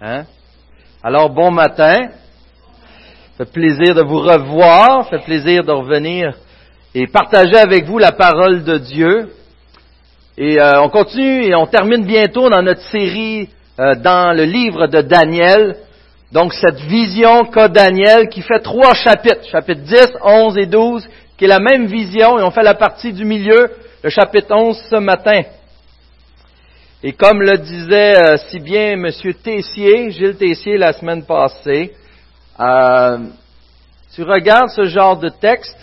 [0.00, 0.24] Hein?
[1.02, 2.08] Alors, bon matin.
[3.38, 5.08] Fait plaisir de vous revoir.
[5.08, 6.34] Fait plaisir de revenir
[6.94, 9.30] et partager avec vous la parole de Dieu.
[10.38, 13.48] Et euh, on continue et on termine bientôt dans notre série
[13.78, 15.76] euh, dans le livre de Daniel.
[16.32, 21.08] Donc cette vision qu'a Daniel qui fait trois chapitres, chapitres 10, 11 et 12,
[21.38, 23.70] qui est la même vision et on fait la partie du milieu,
[24.02, 25.42] le chapitre 11 ce matin.
[27.08, 29.08] Et comme le disait euh, si bien M.
[29.40, 31.92] Tessier, Gilles Tessier la semaine passée,
[32.58, 33.18] euh,
[34.12, 35.78] tu regardes ce genre de texte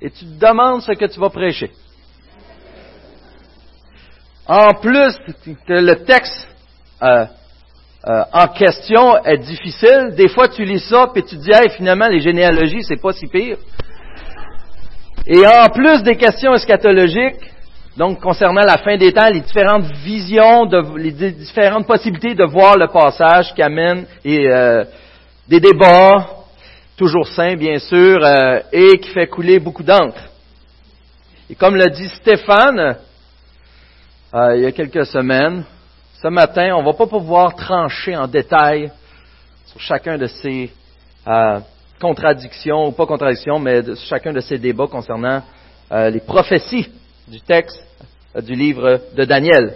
[0.00, 1.72] et tu te demandes ce que tu vas prêcher.
[4.46, 5.16] En plus
[5.66, 6.46] que le texte
[7.02, 7.26] euh,
[8.32, 12.06] en question est difficile, des fois tu lis ça et tu te dis hey, finalement
[12.06, 13.58] les généalogies c'est pas si pire.
[15.26, 17.55] Et en plus des questions eschatologiques,
[17.96, 22.88] donc, concernant la fin des temps, les différentes visions, les différentes possibilités de voir le
[22.88, 24.84] passage qui amène euh,
[25.48, 26.26] des débats,
[26.94, 30.20] toujours sains bien sûr, euh, et qui fait couler beaucoup d'encre.
[31.48, 32.98] Et comme l'a dit Stéphane
[34.34, 35.64] euh, il y a quelques semaines,
[36.20, 38.92] ce matin, on ne va pas pouvoir trancher en détail
[39.66, 40.70] sur chacun de ces
[41.98, 45.42] contradictions, ou pas contradictions, mais de, chacun de ces débats concernant
[45.90, 46.88] les prophéties
[47.28, 47.82] du texte
[48.36, 49.74] euh, du livre de Daniel.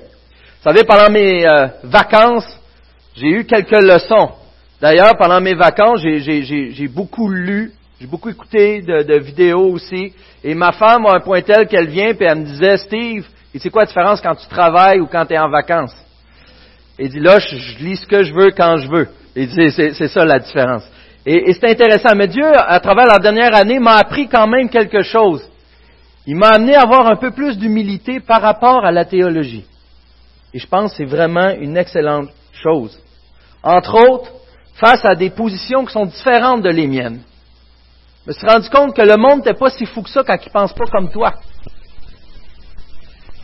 [0.62, 2.46] Vous savez, pendant mes euh, vacances,
[3.16, 4.30] j'ai eu quelques leçons.
[4.80, 10.14] D'ailleurs, pendant mes vacances, j'ai beaucoup lu, j'ai beaucoup écouté de, vidéos aussi.
[10.42, 13.58] Et ma femme a un point tel qu'elle vient et elle me disait, Steve, et
[13.58, 15.94] c'est quoi la différence quand tu travailles ou quand tu es en vacances?
[16.98, 19.08] Et dit, là, je, lis ce que je veux quand je veux.
[19.36, 20.84] Et c'est ça la différence.
[21.26, 22.14] Et c'est intéressant.
[22.16, 25.42] Mais Dieu, à travers la dernière année, m'a appris quand même quelque chose.
[26.31, 29.64] Il m'a amené à avoir un peu plus d'humilité par rapport à la théologie.
[30.55, 32.97] Et je pense que c'est vraiment une excellente chose.
[33.64, 34.31] Entre autres,
[34.75, 37.23] face à des positions qui sont différentes de les miennes.
[38.25, 40.36] Je me suis rendu compte que le monde n'était pas si fou que ça quand
[40.36, 41.35] il ne pense pas comme toi.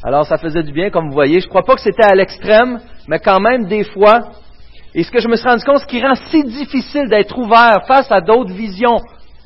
[0.04, 1.40] Alors ça faisait du bien, comme vous voyez.
[1.40, 4.28] Je ne crois pas que c'était à l'extrême, mais quand même, des fois.
[4.94, 7.84] Et ce que je me suis rendu compte, ce qui rend si difficile d'être ouvert
[7.88, 9.00] face à d'autres visions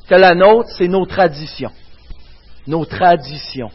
[0.07, 1.71] que la nôtre, c'est nos traditions
[2.67, 3.69] nos traditions.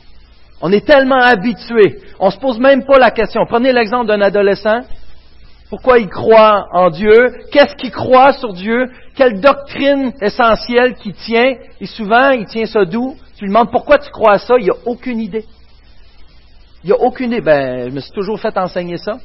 [0.60, 3.44] On est tellement habitué, on ne se pose même pas la question.
[3.46, 4.80] Prenez l'exemple d'un adolescent.
[5.68, 7.32] Pourquoi il croit en Dieu?
[7.50, 8.86] Qu'est-ce qu'il croit sur Dieu?
[9.16, 11.56] Quelle doctrine essentielle qu'il tient?
[11.80, 13.16] Et souvent, il tient ça d'où?
[13.36, 14.54] Tu lui demandes pourquoi tu crois à ça?
[14.60, 15.44] Il n'a aucune idée.
[16.84, 17.40] Il n'a aucune idée.
[17.40, 19.18] Ben, je me suis toujours fait enseigner ça.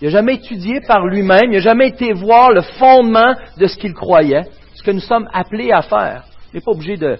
[0.00, 1.44] Il n'a jamais étudié par lui-même.
[1.44, 4.44] Il n'a jamais été voir le fondement de ce qu'il croyait.
[4.74, 6.24] Ce que nous sommes appelés à faire.
[6.52, 7.18] Il n'est pas obligé de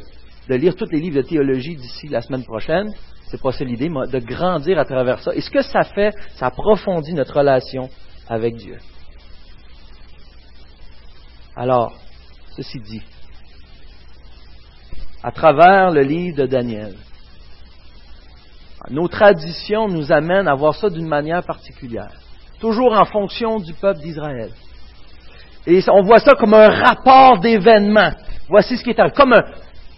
[0.48, 2.92] de lire tous les livres de théologie d'ici la semaine prochaine.
[3.28, 5.34] C'est pas ça l'idée, mais de grandir à travers ça.
[5.34, 7.88] Et ce que ça fait, ça approfondit notre relation
[8.28, 8.78] avec Dieu.
[11.56, 11.94] Alors,
[12.54, 13.02] ceci dit,
[15.22, 16.94] à travers le livre de Daniel,
[18.90, 22.12] nos traditions nous amènent à voir ça d'une manière particulière,
[22.60, 24.50] toujours en fonction du peuple d'Israël.
[25.66, 28.12] Et on voit ça comme un rapport d'événements.
[28.48, 29.42] Voici ce qui est comme un,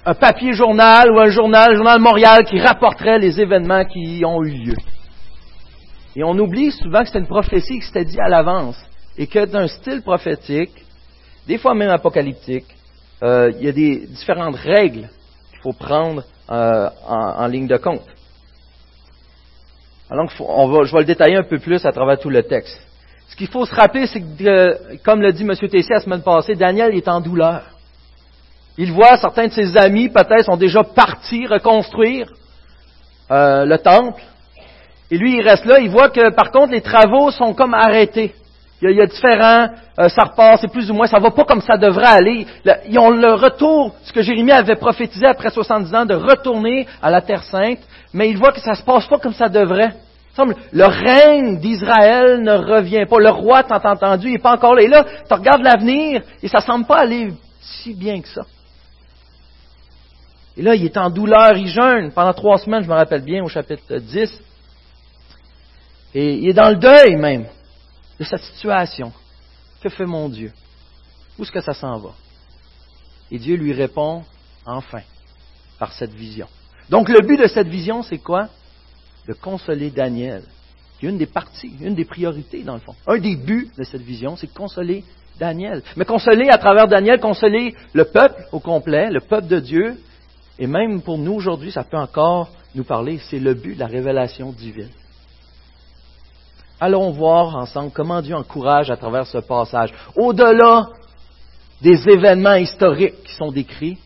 [0.04, 4.42] un papier journal ou un journal, le journal Montréal, qui rapporterait les événements qui ont
[4.42, 4.76] eu lieu.
[6.16, 8.76] Et on oublie souvent que c'est une prophétie qui s'était dit à l'avance
[9.16, 10.72] et que d'un style prophétique,
[11.46, 12.66] des fois même apocalyptique,
[13.22, 15.08] euh, il y a des différentes règles
[15.50, 18.06] qu'il faut prendre euh, en, ligne de compte.
[20.10, 22.80] Alors, je vais le détailler un peu plus à travers tout le texte.
[23.28, 25.54] Ce qu'il faut se rappeler, c'est que, comme l'a dit M.
[25.54, 27.62] Tessier la semaine passée, Daniel est en douleur.
[28.80, 32.28] Il voit certains de ses amis, peut-être, sont déjà partis reconstruire
[33.32, 34.22] euh, le temple.
[35.10, 35.80] Et lui, il reste là.
[35.80, 38.34] Il voit que, par contre, les travaux sont comme arrêtés.
[38.80, 41.60] Il y a, différents, euh, ça repart, c'est plus ou moins, ça va pas comme
[41.60, 42.46] ça devrait aller.
[42.88, 47.10] ils ont le retour, ce que Jérémie avait prophétisé après 70 ans, de retourner à
[47.10, 47.80] la Terre Sainte,
[48.14, 49.94] mais il voit que ça se passe pas comme ça devrait.
[50.70, 53.18] le règne d'Israël ne revient pas.
[53.18, 54.82] Le roi, t'as entendu, il n'est pas encore là.
[54.82, 58.42] Et là, tu regardes l'avenir et ça semble pas aller si bien que ça.
[60.58, 63.44] Et là, il est en douleur, il jeûne pendant trois semaines, je me rappelle bien,
[63.44, 64.42] au chapitre 10.
[66.14, 67.46] Et il est dans le deuil même
[68.18, 69.12] de cette situation.
[69.80, 70.50] Que fait mon Dieu?
[71.38, 72.10] Où est-ce que ça s'en va?
[73.30, 74.24] Et Dieu lui répond,
[74.66, 75.02] enfin,
[75.78, 76.48] par cette vision.
[76.90, 78.48] Donc le but de cette vision, c'est quoi?
[79.28, 80.42] De consoler Daniel.
[80.98, 82.96] C'est une des parties, une des priorités, dans le fond.
[83.06, 85.04] Un des buts de cette vision, c'est de consoler
[85.38, 85.84] Daniel.
[85.94, 89.96] Mais consoler à travers Daniel, consoler le peuple au complet, le peuple de Dieu,
[90.58, 93.18] et même pour nous aujourd'hui, ça peut encore nous parler.
[93.30, 94.90] C'est le but de la révélation divine.
[96.80, 99.92] Allons voir ensemble comment Dieu encourage à travers ce passage.
[100.16, 100.88] Au-delà
[101.80, 103.98] des événements historiques qui sont décrits,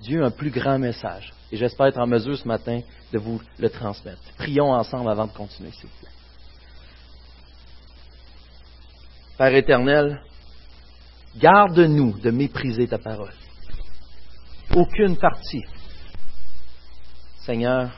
[0.00, 1.32] Dieu a un plus grand message.
[1.50, 2.80] Et j'espère être en mesure ce matin
[3.12, 4.20] de vous le transmettre.
[4.36, 5.88] Prions ensemble avant de continuer, s'il.
[9.38, 10.20] Père éternel,
[11.36, 13.32] garde-nous de mépriser ta parole.
[14.74, 15.62] Aucune partie,
[17.44, 17.90] Seigneur,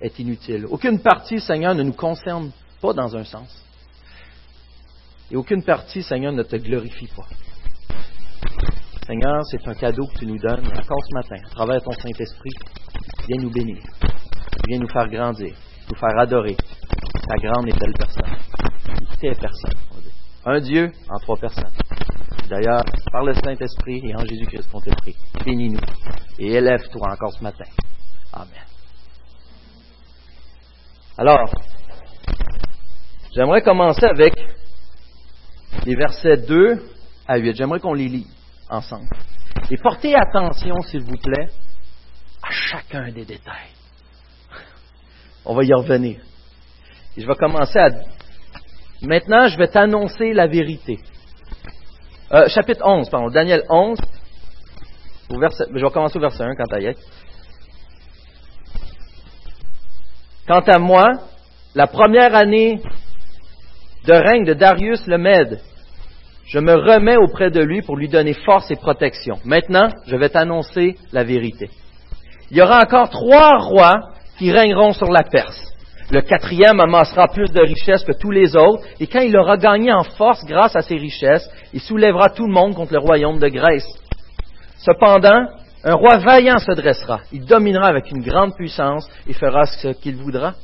[0.00, 0.66] est inutile.
[0.66, 2.50] Aucune partie, Seigneur, ne nous concerne
[2.80, 3.64] pas dans un sens.
[5.30, 7.26] Et aucune partie, Seigneur, ne te glorifie pas.
[9.06, 12.50] Seigneur, c'est un cadeau que tu nous donnes encore ce matin, à travers ton Saint-Esprit.
[13.28, 13.82] Viens nous bénir.
[14.66, 15.54] Viens nous faire grandir,
[15.90, 18.36] nous faire adorer ta grande et belle personne.
[19.20, 19.78] Tes personnes.
[20.46, 21.72] Un Dieu en trois personnes.
[22.48, 25.16] D'ailleurs, par le Saint-Esprit et en Jésus-Christ qu'on te prie.
[25.44, 25.80] Bénis-nous
[26.38, 27.64] et élève-toi encore ce matin.
[28.36, 28.48] Amen.
[31.16, 31.48] Alors,
[33.32, 34.34] j'aimerais commencer avec
[35.86, 36.82] les versets 2
[37.28, 37.54] à 8.
[37.54, 38.26] J'aimerais qu'on les lit
[38.68, 39.08] ensemble.
[39.70, 41.48] Et portez attention, s'il vous plaît,
[42.42, 43.70] à chacun des détails.
[45.44, 46.20] On va y revenir.
[47.16, 47.90] Et je vais commencer à...
[49.00, 50.98] Maintenant, je vais t'annoncer la vérité.
[52.32, 53.98] Euh, chapitre 11, pardon, Daniel 11.
[55.30, 56.96] Au verset, je vais commencer au verset 1 quant à y
[60.46, 61.06] Quant à moi,
[61.74, 62.78] la première année
[64.06, 65.58] de règne de Darius le Mède,
[66.46, 69.38] je me remets auprès de lui pour lui donner force et protection.
[69.46, 71.70] Maintenant, je vais t'annoncer la vérité.
[72.50, 75.72] Il y aura encore trois rois qui régneront sur la Perse.
[76.10, 79.94] Le quatrième amassera plus de richesses que tous les autres, et quand il aura gagné
[79.94, 83.48] en force grâce à ses richesses, il soulèvera tout le monde contre le royaume de
[83.48, 83.88] Grèce.
[84.76, 85.46] Cependant,
[85.86, 90.16] un roi vaillant se dressera, il dominera avec une grande puissance et fera ce qu'il
[90.16, 90.54] voudra.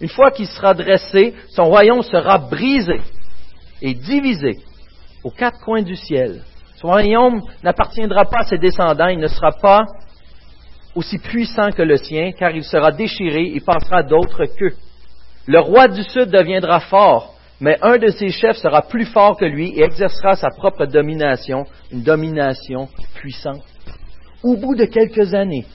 [0.00, 3.00] Une fois qu'il sera dressé, son royaume sera brisé
[3.80, 4.58] et divisé
[5.24, 6.42] aux quatre coins du ciel.
[6.76, 9.82] Son royaume n'appartiendra pas à ses descendants, il ne sera pas
[10.94, 14.74] aussi puissant que le sien, car il sera déchiré et passera d'autres qu'eux.
[15.46, 19.44] Le roi du Sud deviendra fort, mais un de ses chefs sera plus fort que
[19.44, 23.62] lui et exercera sa propre domination, une domination puissante.
[24.42, 25.66] Au bout de quelques années,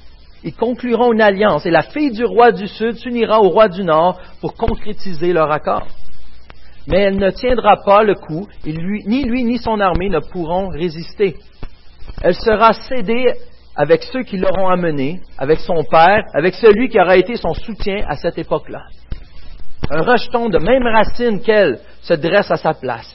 [0.44, 3.84] ils concluront une alliance et la fille du roi du Sud s'unira au roi du
[3.84, 5.88] Nord pour concrétiser leur accord
[6.88, 10.70] mais elle ne tiendra pas le coup, et ni lui ni son armée ne pourront
[10.70, 11.36] résister.
[12.22, 13.34] Elle sera cédée
[13.76, 18.06] avec ceux qui l'auront amenée, avec son père, avec celui qui aura été son soutien
[18.08, 18.84] à cette époque-là.
[19.92, 23.14] Un rejeton de même racine qu'elle se dresse à sa place.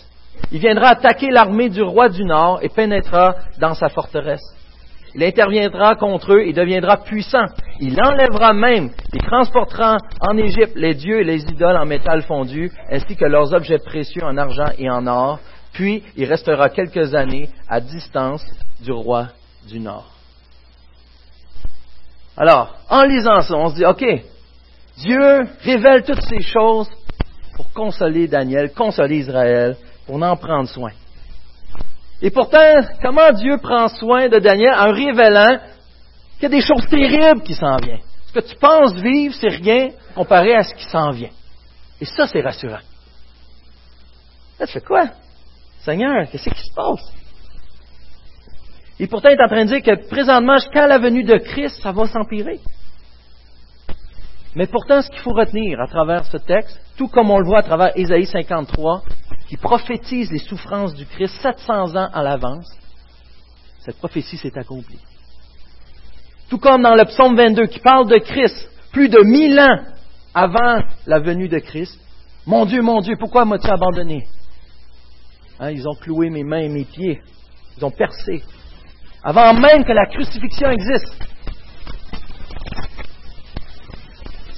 [0.52, 4.42] Il viendra attaquer l'armée du roi du Nord et pénétrera dans sa forteresse.
[5.14, 7.46] Il interviendra contre eux et deviendra puissant.
[7.80, 12.70] Il enlèvera même et transportera en Égypte les dieux et les idoles en métal fondu,
[12.90, 15.38] ainsi que leurs objets précieux en argent et en or.
[15.72, 18.44] Puis il restera quelques années à distance
[18.80, 19.28] du roi
[19.68, 20.10] du Nord.
[22.36, 24.04] Alors, en lisant ça, on se dit, OK,
[24.98, 26.88] Dieu révèle toutes ces choses
[27.54, 29.76] pour consoler Daniel, consoler Israël,
[30.06, 30.92] pour en prendre soin.
[32.22, 35.58] Et pourtant, comment Dieu prend soin de Daniel en révélant
[36.38, 38.00] qu'il y a des choses terribles qui s'en viennent?
[38.28, 41.30] Ce que tu penses vivre, c'est rien comparé à ce qui s'en vient.
[42.00, 42.78] Et ça, c'est rassurant.
[44.58, 45.06] Là, tu fais quoi?
[45.80, 47.12] Seigneur, qu'est-ce qui se passe?
[49.00, 51.82] Et pourtant, il est en train de dire que présentement, jusqu'à la venue de Christ,
[51.82, 52.60] ça va s'empirer.
[54.54, 57.60] Mais pourtant, ce qu'il faut retenir à travers ce texte, tout comme on le voit
[57.60, 59.02] à travers Ésaïe 53,
[59.48, 62.68] qui prophétise les souffrances du Christ 700 ans à l'avance,
[63.80, 65.00] cette prophétie s'est accomplie.
[66.48, 69.78] Tout comme dans le psaume 22 qui parle de Christ plus de mille ans
[70.34, 71.98] avant la venue de Christ.
[72.46, 74.26] Mon Dieu, mon Dieu, pourquoi m'as-tu abandonné?
[75.58, 77.20] Hein, ils ont cloué mes mains et mes pieds.
[77.78, 78.42] Ils ont percé.
[79.22, 81.31] Avant même que la crucifixion existe.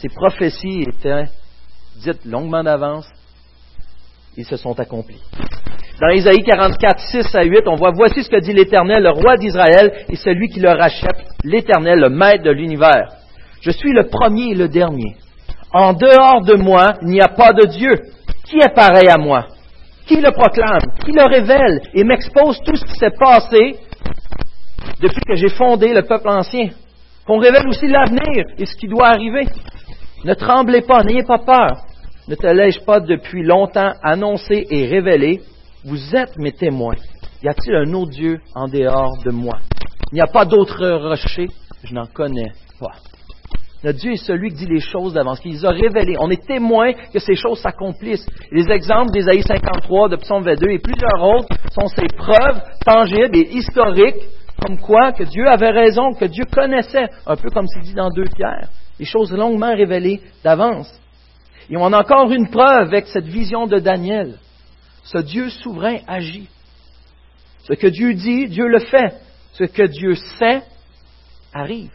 [0.05, 1.25] Ces prophéties étaient
[1.97, 3.09] dites longuement d'avance
[4.37, 5.23] ils se sont accomplis.
[5.99, 9.37] Dans Isaïe 44, 6 à 8, on voit, voici ce que dit l'Éternel, le roi
[9.37, 13.13] d'Israël, et celui qui le rachète, l'Éternel, le maître de l'univers.
[13.63, 15.17] Je suis le premier et le dernier.
[15.73, 17.95] En dehors de moi, il n'y a pas de Dieu.
[18.45, 19.47] Qui est pareil à moi?
[20.07, 20.83] Qui le proclame?
[21.03, 21.81] Qui le révèle?
[21.95, 23.77] Et m'expose tout ce qui s'est passé
[25.01, 26.71] depuis que j'ai fondé le peuple ancien?
[27.25, 29.47] Qu'on révèle aussi l'avenir et ce qui doit arriver.
[30.25, 31.85] Ne tremblez pas, n'ayez pas peur
[32.27, 35.43] ne te l'ai-je pas depuis longtemps annoncé et révélé
[35.85, 36.95] Vous êtes mes témoins.
[37.43, 39.59] Y a-t-il un autre Dieu en dehors de moi?
[40.11, 41.49] Il n'y a pas d'autre rocher,
[41.83, 42.93] je n'en connais pas.
[43.83, 46.17] Notre Dieu est celui qui dit les choses d'avance, qui les a révélées.
[46.19, 48.27] On est témoin que ces choses s'accomplissent.
[48.51, 53.51] Les exemples d'Ésaïe 53, de Psaume 22 et plusieurs autres sont ces preuves tangibles et
[53.53, 54.23] historiques
[54.63, 58.09] comme quoi que Dieu avait raison, que Dieu connaissait, un peu comme c'est dit dans
[58.09, 60.93] deux pierres, les choses longuement révélées d'avance.
[61.71, 64.39] Et on a encore une preuve avec cette vision de Daniel.
[65.05, 66.49] Ce Dieu souverain agit.
[67.65, 69.15] Ce que Dieu dit, Dieu le fait.
[69.53, 70.63] Ce que Dieu sait,
[71.53, 71.91] arrive.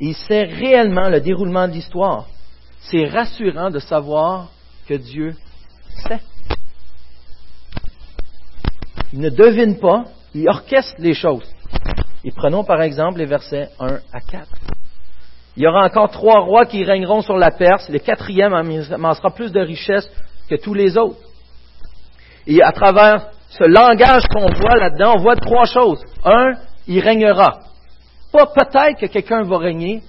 [0.00, 2.26] Il sait réellement le déroulement de l'histoire.
[2.80, 4.50] C'est rassurant de savoir
[4.86, 5.34] que Dieu
[6.08, 6.20] sait.
[9.12, 10.04] Il ne devine pas,
[10.34, 11.48] il orchestre les choses.
[12.24, 14.75] Et prenons par exemple les versets 1 à 4.
[15.56, 17.88] Il y aura encore trois rois qui régneront sur la Perse.
[17.88, 20.10] Le quatrième amassera plus de richesses
[20.50, 21.18] que tous les autres.
[22.46, 26.02] Et à travers ce langage qu'on voit là-dedans, on voit trois choses.
[26.24, 26.52] Un,
[26.86, 27.60] il régnera.
[28.32, 30.02] Pas peut-être que quelqu'un va régner,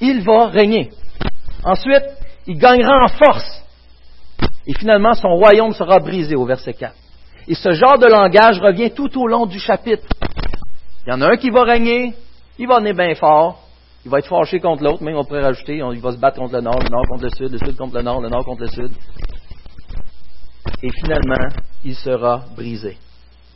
[0.00, 0.90] il va régner.
[1.64, 2.04] Ensuite,
[2.46, 3.62] il gagnera en force.
[4.66, 6.94] Et finalement, son royaume sera brisé au verset 4.
[7.46, 10.06] Et ce genre de langage revient tout au long du chapitre.
[11.06, 12.14] Il y en a un qui va régner,
[12.58, 13.63] il va venir bien fort,
[14.04, 16.54] il va être fâché contre l'autre, mais on pourrait rajouter, il va se battre contre
[16.54, 18.62] le nord, le nord contre le sud, le sud contre le nord, le nord contre
[18.62, 18.90] le sud.
[20.82, 21.48] Et finalement,
[21.84, 22.98] il sera brisé.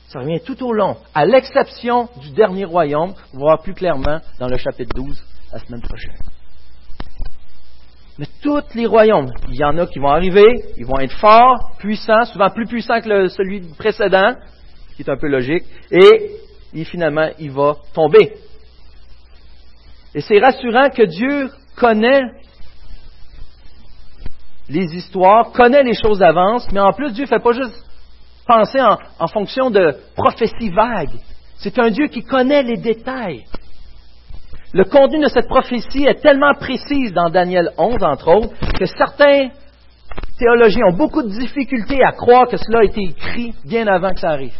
[0.08, 4.20] Ça revient tout au long, à l'exception du dernier royaume, on va voir plus clairement
[4.38, 6.16] dans le chapitre 12 la semaine prochaine.
[8.18, 10.46] Mais tous les royaumes, il y en a qui vont arriver,
[10.78, 14.34] ils vont être forts, puissants, souvent plus puissants que celui précédent,
[14.90, 18.32] ce qui est un peu logique, et finalement, il va tomber.
[20.14, 22.22] Et c'est rassurant que Dieu connaît
[24.68, 27.84] les histoires, connaît les choses d'avance, mais en plus, Dieu ne fait pas juste
[28.46, 31.18] penser en, fonction de prophéties vagues.
[31.56, 33.44] C'est un Dieu qui connaît les détails.
[34.72, 39.48] Le contenu de cette prophétie est tellement précise dans Daniel 11, entre autres, que certains
[40.38, 44.20] théologiens ont beaucoup de difficultés à croire que cela a été écrit bien avant que
[44.20, 44.56] ça arrive.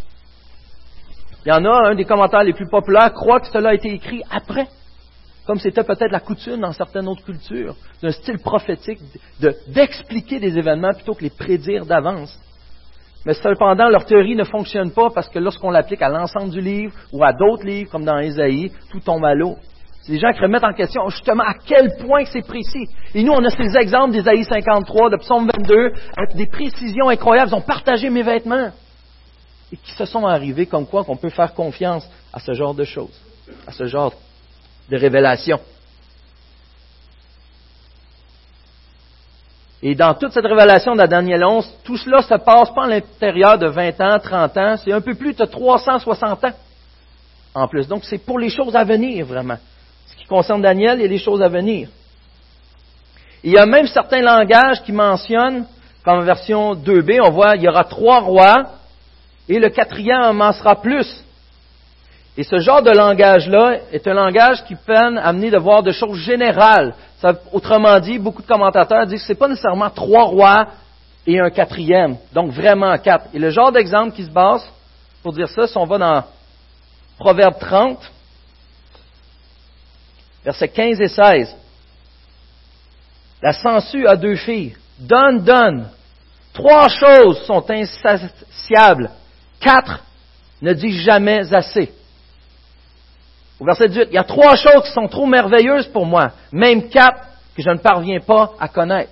[1.45, 3.93] Il y en a, un des commentaires les plus populaires croit que cela a été
[3.93, 4.67] écrit après
[5.49, 8.99] comme c'était peut-être la coutume dans certaines autres cultures, d'un style prophétique
[9.67, 12.37] d'expliquer des événements plutôt que les prédire d'avance.
[13.25, 16.93] Mais cependant, leur théorie ne fonctionne pas parce que lorsqu'on l'applique à l'ensemble du livre
[17.11, 19.55] ou à d'autres livres, comme dans Ésaïe, tout tombe à l'eau.
[20.03, 22.85] C'est des gens qui remettent en question justement à quel point c'est précis.
[23.15, 27.49] Et nous, on a ces exemples d'Ésaïe 53, de Psaume 22, avec des précisions incroyables.
[27.49, 28.69] Ils ont partagé mes vêtements.
[29.71, 32.83] Et qui se sont arrivés comme quoi qu'on peut faire confiance à ce genre de
[32.83, 33.19] choses,
[33.65, 34.13] à ce genre
[34.89, 35.59] de révélation.
[39.81, 43.57] Et dans toute cette révélation de Daniel 11, tout cela se passe pas à l'intérieur
[43.57, 46.53] de 20 ans, 30 ans, c'est un peu plus de 360 ans
[47.53, 47.87] en plus.
[47.87, 49.57] Donc c'est pour les choses à venir vraiment.
[50.07, 51.89] Ce qui concerne Daniel, a des choses à venir.
[53.43, 55.65] il y a même certains langages qui mentionnent,
[56.03, 58.71] comme version 2b, on voit il y aura trois rois
[59.47, 61.23] et le quatrième en sera plus.
[62.39, 65.91] Et ce genre de langage-là est un langage qui peine à amener de voir de
[65.91, 66.95] choses générales.
[67.51, 70.67] autrement dit, beaucoup de commentateurs disent que ce n'est pas nécessairement trois rois
[71.27, 73.25] et un quatrième, donc vraiment quatre.
[73.33, 74.65] Et le genre d'exemple qui se base
[75.21, 76.23] pour dire ça, si on va dans
[77.17, 77.99] Proverbe 30,
[80.45, 81.57] versets 15 et 16,
[83.41, 84.77] la censure a deux filles.
[84.97, 85.89] Donne, donne.
[86.53, 89.09] Trois choses sont insatiables.
[89.59, 90.05] Quatre
[90.61, 91.98] ne disent jamais assez.
[93.59, 96.87] Au verset 18, il y a trois choses qui sont trop merveilleuses pour moi, même
[96.89, 99.11] quatre que je ne parviens pas à connaître.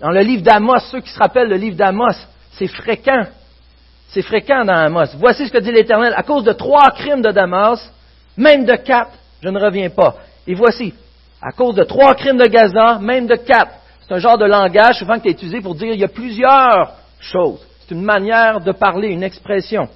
[0.00, 2.14] Dans le livre d'Amos, ceux qui se rappellent le livre d'Amos,
[2.52, 3.26] c'est fréquent.
[4.08, 5.16] C'est fréquent dans Amos.
[5.18, 6.12] Voici ce que dit l'Éternel.
[6.16, 7.92] À cause de trois crimes de Damas,
[8.36, 10.16] même de quatre, je ne reviens pas.
[10.46, 10.92] Et voici,
[11.40, 13.72] à cause de trois crimes de Gaza, même de quatre.
[14.06, 16.94] C'est un genre de langage souvent qui est utilisé pour dire il y a plusieurs
[17.20, 17.60] choses.
[17.80, 19.88] C'est une manière de parler, une expression.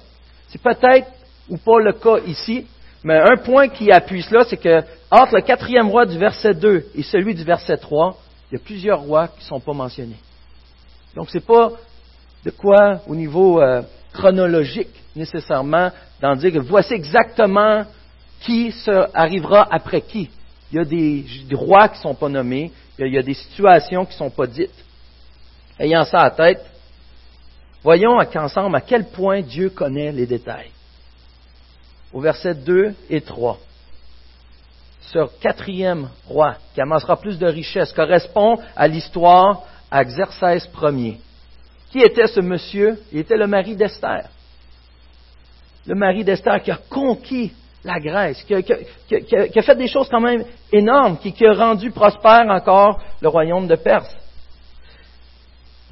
[0.47, 1.07] C'est peut-être
[1.49, 2.65] ou pas le cas ici,
[3.05, 4.81] mais un point qui appuie cela, c'est que
[5.11, 8.17] entre le quatrième roi du verset 2 et celui du verset 3,
[8.49, 10.17] il y a plusieurs rois qui ne sont pas mentionnés.
[11.15, 11.69] Donc ce n'est pas
[12.43, 17.85] de quoi au niveau euh, chronologique nécessairement d'en dire que voici exactement
[18.41, 18.73] qui
[19.13, 20.31] arrivera après qui.
[20.71, 24.03] Il y a des, rois qui ne sont pas nommés, il y a, des situations
[24.05, 24.83] qui ne sont pas dites.
[25.79, 26.65] Ayant ça à tête,
[27.83, 30.71] voyons ensemble à quel point Dieu connaît les détails
[32.15, 33.57] au verset 2 et 3.
[35.01, 41.17] Ce quatrième roi qui amassera plus de richesses correspond à l'histoire à Xerxès Ier.
[41.91, 42.97] Qui était ce monsieur?
[43.11, 44.29] Il était le mari d'Esther.
[45.85, 47.51] Le mari d'Esther qui a conquis
[47.83, 52.47] la Grèce, qui a, fait des choses quand même énormes, qui, qui, a rendu prospère
[52.49, 54.15] encore le royaume de Perse.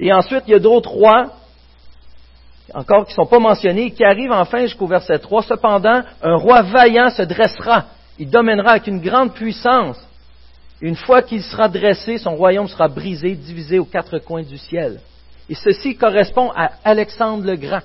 [0.00, 1.30] Et ensuite, il y a d'autres rois,
[2.72, 5.42] encore qui ne sont pas mentionnés, qui arrivent enfin jusqu'au verset 3.
[5.42, 7.84] Cependant, un roi vaillant se dressera.
[8.18, 9.98] Il dominera avec une grande puissance.
[10.80, 15.00] Une fois qu'il sera dressé, son royaume sera brisé, divisé aux quatre coins du ciel.
[15.48, 17.82] Et ceci correspond à Alexandre le Grand.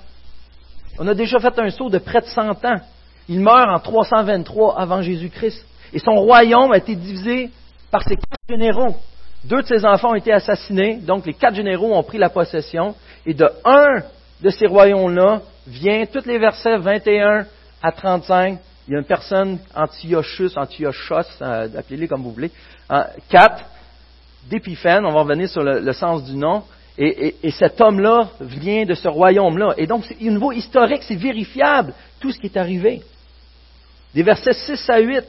[0.98, 2.80] On a déjà fait un saut de près de 100 ans.
[3.28, 5.66] Il meurt en 323 avant Jésus-Christ.
[5.94, 7.50] Et son royaume a été divisé
[7.92, 8.96] par ses quatre généraux.
[9.46, 12.96] Deux de ses enfants ont été assassinés, donc les quatre généraux ont pris la possession.
[13.26, 14.04] Et de un
[14.42, 17.46] de ces royaumes-là vient, tous les versets 21
[17.82, 22.52] à 35, il y a une personne, Antiochus, Antiochos, euh, appelez-les comme vous voulez,
[23.30, 23.64] 4,
[24.50, 26.64] d'Épiphène, on va revenir sur le, sens du nom,
[26.98, 29.76] et, cet homme-là vient de ce royaume-là.
[29.78, 33.02] Et donc, au niveau historique, c'est vérifiable, tout ce qui est arrivé.
[34.14, 35.24] Des versets 6 à 8,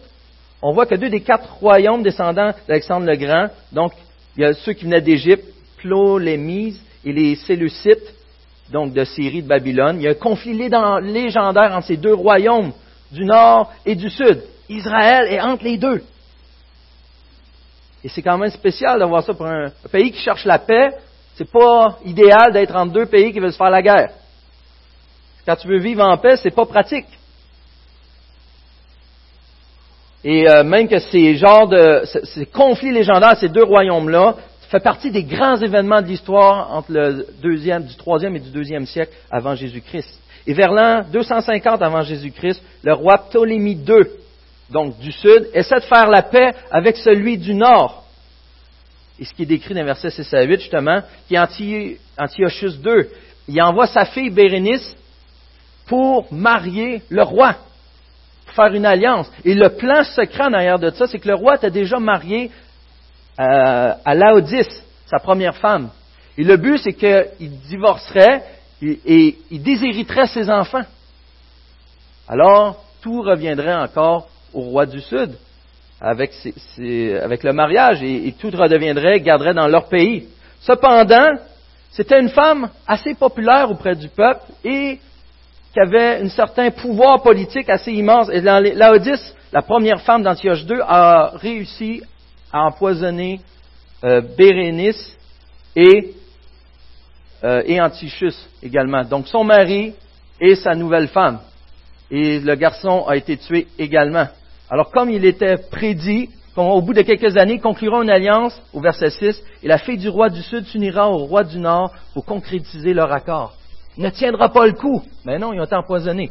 [0.63, 3.93] on voit que deux des quatre royaumes descendants d'Alexandre le Grand, donc
[4.37, 5.45] il y a ceux qui venaient d'Égypte,
[5.79, 8.15] Ptolémies et les Séleucites,
[8.71, 9.97] donc de Syrie, de Babylone.
[9.99, 12.73] Il y a un conflit légendaire entre ces deux royaumes,
[13.11, 14.43] du nord et du sud.
[14.69, 16.03] Israël est entre les deux.
[18.03, 20.91] Et c'est quand même spécial d'avoir ça pour un, pays qui cherche la paix.
[21.35, 24.11] C'est pas idéal d'être entre deux pays qui veulent se faire la guerre.
[25.45, 27.07] Quand tu veux vivre en paix, c'est pas pratique.
[30.23, 34.37] Et euh, même que ces genres de ces conflits légendaires, ces deux royaumes-là,
[34.71, 38.87] fait partie des grands événements de l'histoire entre le deuxième, du troisième et du deuxième
[38.87, 40.09] siècle avant Jésus-Christ.
[40.47, 44.05] Et vers l'an 250 avant Jésus-Christ, le roi Ptolémée II,
[44.71, 48.05] donc du sud, essaie de faire la paix avec celui du nord.
[49.19, 53.07] Et ce qui est décrit dans versets 6 à 8, justement, qui est Antiochus II.
[53.49, 54.97] Il envoie sa fille Bérénice
[55.87, 57.57] pour marier le roi,
[58.47, 59.31] pour faire une alliance.
[59.45, 62.53] Et le plan secret en arrière de ça, c'est que le roi était déjà marié
[63.41, 65.89] euh, à Laodice, sa première femme.
[66.37, 68.43] Et le but, c'est qu'il divorcerait
[68.83, 70.85] et, il déshériterait ses enfants.
[72.29, 75.31] Alors, tout reviendrait encore au roi du Sud
[76.01, 80.29] avec, le mariage et, tout redeviendrait, garderait dans leur pays.
[80.61, 81.31] Cependant,
[81.91, 84.99] c'était une femme assez populaire auprès du peuple et
[85.73, 88.29] qui avait un certain pouvoir politique assez immense.
[88.31, 92.03] Et Laodice, la première femme d'Antioche II, a réussi
[92.53, 93.41] à empoisonner
[94.05, 95.17] euh, Bérénice
[95.77, 96.15] et,
[97.45, 99.05] euh, et Antichus également.
[99.05, 99.95] Donc son mari
[100.41, 101.41] et sa nouvelle femme.
[102.11, 104.27] Et le garçon a été tué également.
[104.69, 108.81] Alors comme il était prédit, au bout de quelques années, ils concluront une alliance, au
[108.81, 112.25] verset 6, et la fille du roi du Sud s'unira au roi du Nord pour
[112.25, 113.55] concrétiser leur accord.
[113.97, 115.03] Il ne tiendra pas le coup.
[115.25, 116.31] Mais non, ils ont été empoisonnés.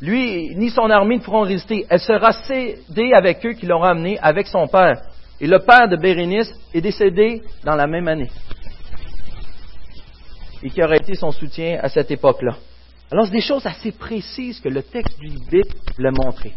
[0.00, 1.86] Lui, ni son armée ne pourront résister.
[1.88, 5.00] Elle sera cédée avec eux qui l'ont amené avec son père.
[5.40, 8.30] Et le père de Bérénice est décédé dans la même année.
[10.62, 12.56] Et qui aurait été son soutien à cette époque-là.
[13.10, 16.54] Alors, c'est des choses assez précises que le texte du biblique le montrer.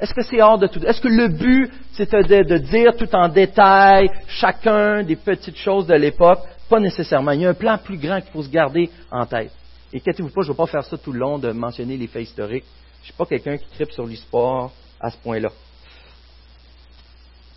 [0.00, 0.84] Est-ce que c'est hors de tout?
[0.84, 5.94] Est-ce que le but, c'était de, dire tout en détail chacun des petites choses de
[5.94, 6.40] l'époque?
[6.68, 7.30] Pas nécessairement.
[7.32, 9.52] Il y a un plan plus grand qu'il faut se garder en tête.
[9.92, 12.08] Et inquiétez-vous pas, je ne vais pas faire ça tout le long de mentionner les
[12.08, 12.64] faits historiques.
[12.96, 15.50] Je ne suis pas quelqu'un qui tripe sur l'histoire à ce point-là.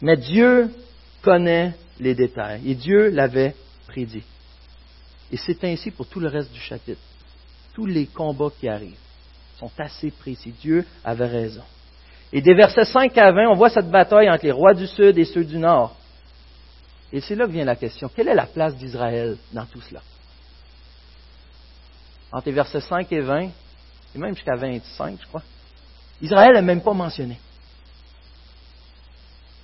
[0.01, 0.69] Mais Dieu
[1.21, 3.55] connaît les détails et Dieu l'avait
[3.87, 4.23] prédit.
[5.31, 7.01] Et c'est ainsi pour tout le reste du chapitre.
[7.73, 8.97] Tous les combats qui arrivent
[9.59, 10.53] sont assez précis.
[10.61, 11.63] Dieu avait raison.
[12.31, 15.17] Et des versets 5 à 20, on voit cette bataille entre les rois du Sud
[15.17, 15.95] et ceux du Nord.
[17.11, 18.09] Et c'est là que vient la question.
[18.13, 20.01] Quelle est la place d'Israël dans tout cela?
[22.31, 25.43] Entre les versets 5 et 20, et même jusqu'à 25, je crois,
[26.21, 27.39] Israël n'est même pas mentionné.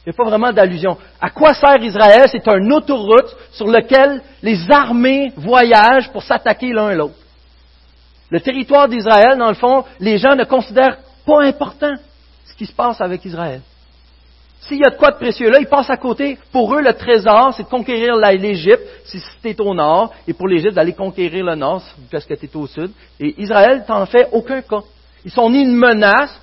[0.06, 0.98] Il n'y a pas vraiment d'allusion.
[1.22, 2.28] À quoi sert Israël?
[2.30, 7.16] C'est une autoroute sur laquelle les armées voyagent pour s'attaquer l'un l'autre.
[8.30, 11.94] Le territoire d'Israël, dans le fond, les gens ne considèrent pas important
[12.46, 13.62] ce qui se passe avec Israël.
[14.60, 16.38] S'il y a de quoi de précieux là, ils passent à côté.
[16.52, 20.74] Pour eux, le trésor, c'est de conquérir l'Égypte, si c'était au nord, et pour l'Égypte,
[20.74, 22.92] d'aller conquérir le nord, parce que tu au sud.
[23.20, 24.82] Et Israël t'en fait aucun cas.
[25.26, 26.39] Ils sont ni une menace,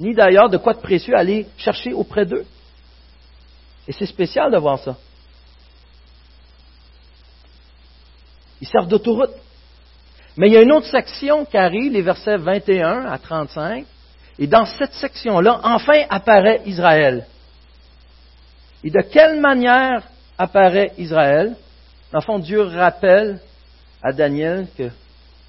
[0.00, 2.44] ni d'ailleurs de quoi de précieux aller chercher auprès d'eux.
[3.86, 4.96] Et c'est spécial de voir ça.
[8.60, 9.34] Ils servent d'autoroute.
[10.36, 13.84] Mais il y a une autre section qui arrive, les versets 21 à 35,
[14.38, 17.26] et dans cette section-là, enfin apparaît Israël.
[18.82, 20.02] Et de quelle manière
[20.38, 21.54] apparaît Israël?
[22.14, 23.40] En fond, Dieu rappelle
[24.02, 24.90] à Daniel que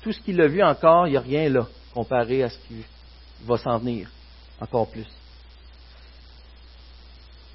[0.02, 2.84] tout ce qu'il a vu encore, il n'y a rien là comparé à ce qu'il
[3.46, 4.10] va s'en venir
[4.64, 5.06] encore plus.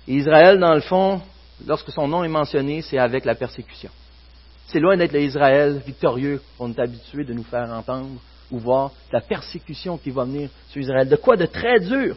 [0.07, 1.21] Et Israël, dans le fond,
[1.67, 3.91] lorsque son nom est mentionné, c'est avec la persécution.
[4.67, 9.21] C'est loin d'être l'Israël victorieux qu'on est habitué de nous faire entendre ou voir la
[9.21, 11.09] persécution qui va venir sur Israël.
[11.09, 12.17] De quoi de très dur?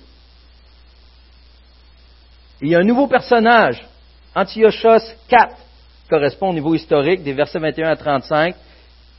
[2.62, 3.84] il y a un nouveau personnage,
[4.36, 5.56] Antiochos IV,
[6.08, 8.56] correspond au niveau historique des versets 21 à 35,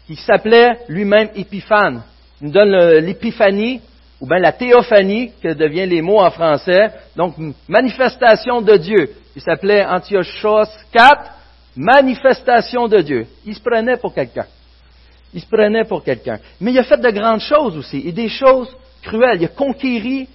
[0.06, 2.02] qui s'appelait lui-même Épiphane.
[2.40, 3.80] Il nous donne l'épiphanie,
[4.22, 7.34] ou bien la théophanie, que deviennent les mots en français, donc
[7.66, 9.10] manifestation de Dieu.
[9.34, 11.32] Il s'appelait Antiochos IV,
[11.74, 13.26] manifestation de Dieu.
[13.44, 14.46] Il se prenait pour quelqu'un.
[15.34, 16.38] Il se prenait pour quelqu'un.
[16.60, 19.38] Mais il a fait de grandes choses aussi, et des choses cruelles.
[19.40, 20.28] Il a conquéri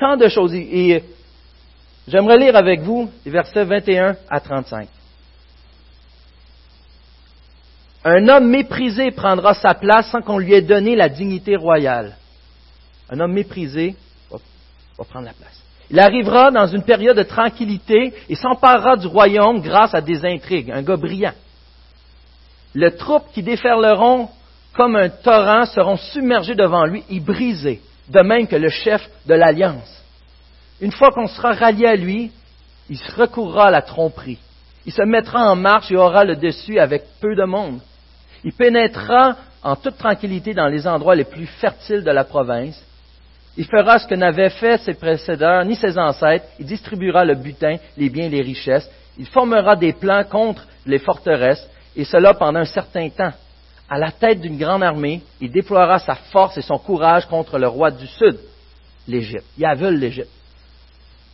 [0.00, 0.54] tant de choses.
[0.54, 1.04] Et
[2.08, 4.88] j'aimerais lire avec vous les versets 21 à 35.
[8.02, 12.16] Un homme méprisé prendra sa place sans qu'on lui ait donné la dignité royale.
[13.10, 13.94] Un homme méprisé
[14.30, 14.38] va,
[15.04, 15.62] prendre la place.
[15.90, 20.70] Il arrivera dans une période de tranquillité et s'emparera du royaume grâce à des intrigues.
[20.70, 21.34] Un gars brillant.
[22.74, 24.28] Les troupes qui déferleront
[24.74, 29.34] comme un torrent seront submergées devant lui et brisées, de même que le chef de
[29.34, 30.02] l'alliance.
[30.80, 32.30] Une fois qu'on sera rallié à lui,
[32.90, 34.38] il se recourra à la tromperie.
[34.84, 37.80] Il se mettra en marche et aura le dessus avec peu de monde.
[38.44, 42.80] Il pénétrera en toute tranquillité dans les endroits les plus fertiles de la province.
[43.56, 46.46] Il fera ce que n'avaient fait ses précédents ni ses ancêtres.
[46.58, 48.88] Il distribuera le butin, les biens les richesses.
[49.18, 51.66] Il formera des plans contre les forteresses,
[51.96, 53.32] et cela pendant un certain temps.
[53.88, 57.68] À la tête d'une grande armée, il déploiera sa force et son courage contre le
[57.68, 58.36] roi du Sud,
[59.08, 59.46] l'Égypte.
[59.56, 60.30] Yahvel l'Égypte.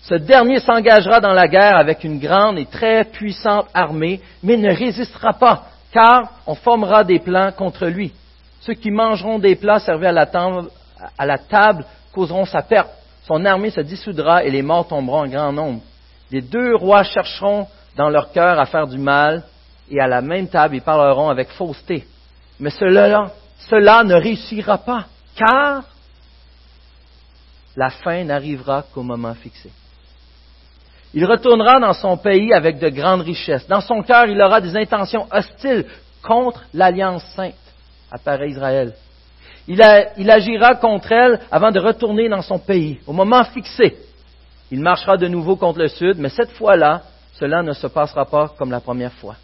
[0.03, 4.73] Ce dernier s'engagera dans la guerre avec une grande et très puissante armée, mais ne
[4.73, 8.13] résistera pas car on formera des plans contre lui.
[8.61, 10.13] Ceux qui mangeront des plats servis à
[11.27, 12.91] la, table, causeront sa perte.
[13.27, 15.81] Son armée se dissoudra et les morts tomberont en grand nombre.
[16.31, 19.43] Les deux rois chercheront dans leur cœur à faire du mal
[19.91, 22.07] et à la même table ils parleront avec fausseté.
[22.59, 25.83] Mais cela, ne réussira pas, car
[27.77, 29.71] la fin n'arrivera qu'au moment fixé.
[31.15, 33.67] Il retournera dans son pays avec de grandes richesses.
[33.69, 35.87] Dans son cœur, il aura des intentions hostiles
[36.23, 37.55] contre l'Alliance sainte,
[38.11, 38.95] apparaît Israël.
[39.69, 39.81] Il,
[40.31, 43.97] agira contre elle avant de retourner dans son pays, au moment fixé.
[44.71, 47.03] Il marchera de nouveau contre le sud, mais cette fois-là,
[47.35, 49.37] cela ne se passera pas comme la première fois.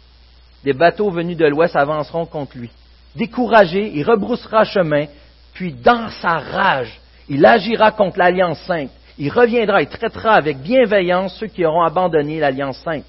[0.63, 2.69] Des bateaux venus de l'ouest avanceront contre lui.
[3.15, 5.05] Découragé, il rebroussera chemin,
[5.53, 11.35] puis dans sa rage, il agira contre l'Alliance sainte il reviendra et traitera avec bienveillance
[11.35, 13.03] ceux qui auront abandonné l'Alliance sainte.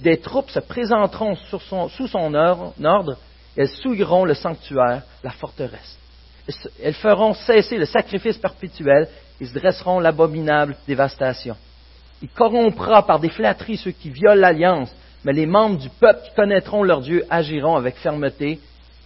[0.00, 3.16] Des troupes se présenteront sous son ordre,
[3.56, 5.98] elles souilleront le sanctuaire, la forteresse.
[6.82, 9.08] Elles feront cesser le sacrifice perpétuel
[9.40, 11.56] et se dresseront l'abominable dévastation.
[12.20, 16.34] Il corrompra par des flatteries ceux qui violent l'alliance, mais les membres du peuple qui
[16.34, 18.60] connaîtront leur Dieu agiront avec fermeté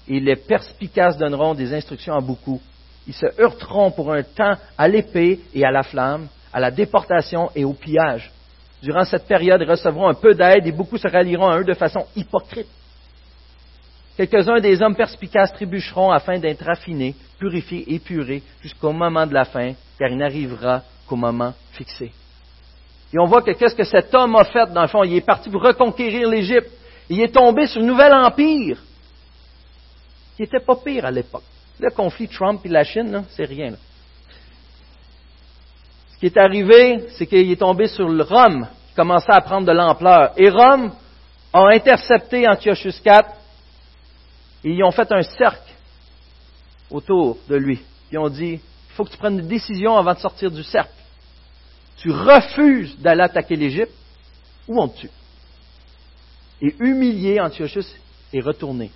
[0.08, 2.60] et les perspicaces donneront des instructions à beaucoup
[3.06, 7.50] ils se heurteront pour un temps à l'épée et à la flamme, à la déportation
[7.54, 8.32] et au pillage.
[8.82, 11.74] Durant cette période, ils recevront un peu d'aide et beaucoup se rallieront à eux de
[11.74, 12.68] façon hypocrite.
[14.16, 19.72] Quelques-uns des hommes perspicaces trébucheront afin d'être raffinés, purifiés, épurés jusqu'au moment de la fin,
[19.98, 22.12] car il n'arrivera qu'au moment fixé.
[23.12, 25.04] Et on voit que qu'est-ce que cet homme a fait dans le fond?
[25.04, 26.70] Il est parti pour reconquérir l'Égypte.
[27.08, 28.78] Il est tombé sur un nouvel empire
[30.34, 31.44] qui n'était pas pire à l'époque.
[31.78, 33.74] Le conflit Trump et la Chine, c'est rien.
[36.12, 39.72] Ce qui est arrivé, c'est qu'il est tombé sur Rome, qui commençait à prendre de
[39.72, 40.32] l'ampleur.
[40.36, 40.92] Et Rome
[41.52, 43.20] a intercepté Antiochus IV
[44.64, 45.65] et ils ont fait un cercle
[46.90, 47.80] autour de lui.
[48.12, 50.90] Ils ont dit, il faut que tu prennes une décision avant de sortir du cercle.
[51.98, 53.92] Tu refuses d'aller attaquer l'Égypte
[54.68, 55.10] ou on te tue.
[56.62, 57.86] Et humilié, Antiochus
[58.32, 58.90] est retourné.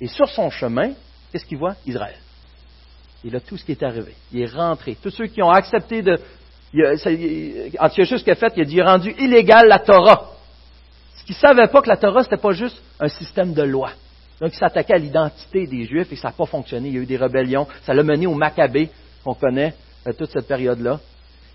[0.00, 0.92] Et sur son chemin,
[1.30, 1.76] qu'est-ce qu'il voit?
[1.86, 2.18] Israël.
[3.24, 4.14] Il a tout ce qui est arrivé.
[4.32, 4.96] Il est rentré.
[5.00, 6.18] Tous ceux qui ont accepté de.
[7.78, 10.32] Antiochus, ce qu'il a fait, il a dit rendu illégal la Torah.
[11.16, 13.62] Ce qu'il ne savait pas que la Torah, ce n'était pas juste un système de
[13.62, 13.92] loi.
[14.40, 16.88] Donc, il s'attaquait à l'identité des Juifs et ça n'a pas fonctionné.
[16.88, 17.66] Il y a eu des rébellions.
[17.84, 18.90] Ça l'a mené au Maccabée,
[19.24, 19.74] qu'on connaît
[20.06, 21.00] euh, toute cette période-là.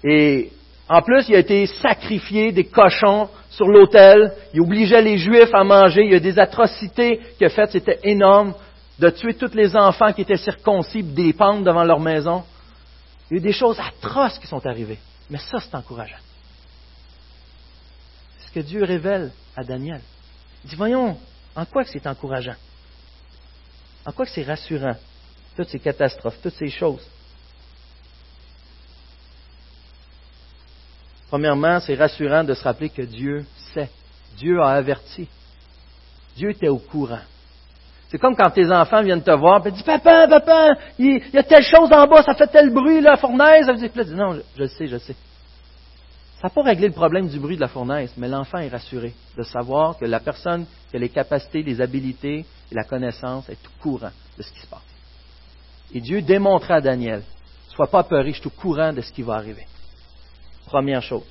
[0.04, 0.52] Et
[0.89, 4.34] en plus, il a été sacrifié des cochons sur l'autel.
[4.54, 6.04] Il obligeait les Juifs à manger.
[6.06, 7.72] Il y a des atrocités qu'il a faites.
[7.72, 8.56] C'était énorme
[8.98, 12.44] de tuer tous les enfants qui étaient circoncis, des pentes devant leur maison.
[13.30, 15.00] Il y a eu des choses atroces qui sont arrivées.
[15.30, 16.17] Mais ça, c'est encourageant.
[18.39, 20.02] C'est ce que Dieu révèle à Daniel.
[20.63, 21.15] Il dit, voyons,
[21.56, 22.56] en quoi c'est encourageant?
[24.06, 24.96] En quoi c'est rassurant,
[25.56, 27.06] toutes ces catastrophes, toutes ces choses?
[31.30, 33.90] Premièrement, c'est rassurant de se rappeler que Dieu sait.
[34.38, 35.28] Dieu a averti.
[36.36, 37.22] Dieu était au courant.
[38.10, 41.44] C'est comme quand tes enfants viennent te voir et disent Papa, papa, il, y a
[41.44, 43.66] telle chose en bas, ça fait tel bruit, la fournaise.
[43.68, 45.16] Puis là, dis, Non, je, je, sais, je sais.
[46.42, 49.14] Ça n'a pas réglé le problème du bruit de la fournaise, mais l'enfant est rassuré
[49.38, 53.62] de savoir que la personne qui a les capacités, les habilités et la connaissance est
[53.62, 54.82] tout courant de ce qui se passe.
[55.93, 57.23] Et Dieu démontra à Daniel
[57.69, 59.65] Sois pas peur, je suis tout courant de ce qui va arriver.
[60.65, 61.23] Première chose.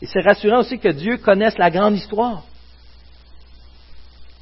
[0.00, 2.44] Et c'est rassurant aussi que Dieu connaisse la grande histoire.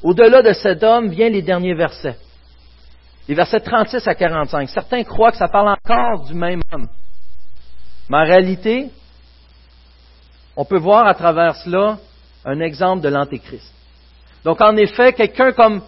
[0.02, 2.18] Au-delà de cet homme viennent les derniers versets.
[3.26, 4.68] Les versets 36 à 45.
[4.68, 6.88] Certains croient que ça parle encore du même homme.
[8.10, 8.90] Mais en réalité,
[10.56, 11.98] on peut voir à travers cela
[12.44, 13.72] un exemple de l'Antéchrist.
[14.46, 15.82] Donc en effet, quelqu'un comme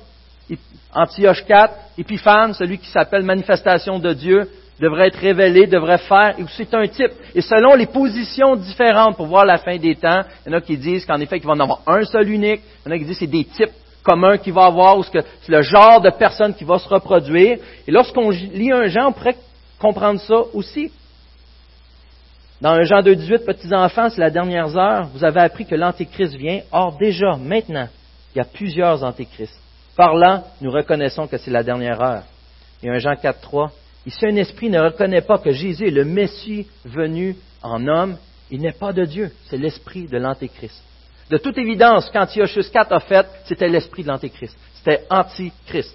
[0.93, 6.75] Antioche IV, Épiphane, celui qui s'appelle manifestation de Dieu, devrait être révélé, devrait faire, c'est
[6.75, 7.13] un type.
[7.37, 10.61] Et selon les positions différentes pour voir la fin des temps, il y en a
[10.61, 12.99] qui disent qu'en effet, il va en avoir un seul unique, il y en a
[12.99, 13.71] qui disent que c'est des types
[14.03, 17.59] communs qu'il va avoir, ou c'est le genre de personne qui va se reproduire.
[17.87, 19.37] Et lorsqu'on lit un Jean, on pourrait
[19.79, 20.91] comprendre ça aussi.
[22.61, 26.35] Dans un Jean 2,18, petits enfants, c'est la dernière heure, vous avez appris que l'Antéchrist
[26.35, 26.63] vient.
[26.73, 27.87] Or, déjà, maintenant,
[28.39, 29.61] y a plusieurs Antéchrists.
[29.97, 32.23] Par là, nous reconnaissons que c'est la dernière heure.
[32.83, 33.71] Et un Jean 4,3,
[34.07, 38.17] et si un esprit ne reconnaît pas que Jésus est le Messie venu en homme,
[38.51, 40.83] il n'est pas de Dieu, c'est l'esprit de l'Antéchrist.
[41.31, 44.57] De toute évidence, quand Antiochus IV a fait, c'était l'esprit de l'Antéchrist.
[44.75, 45.95] C'était antichrist.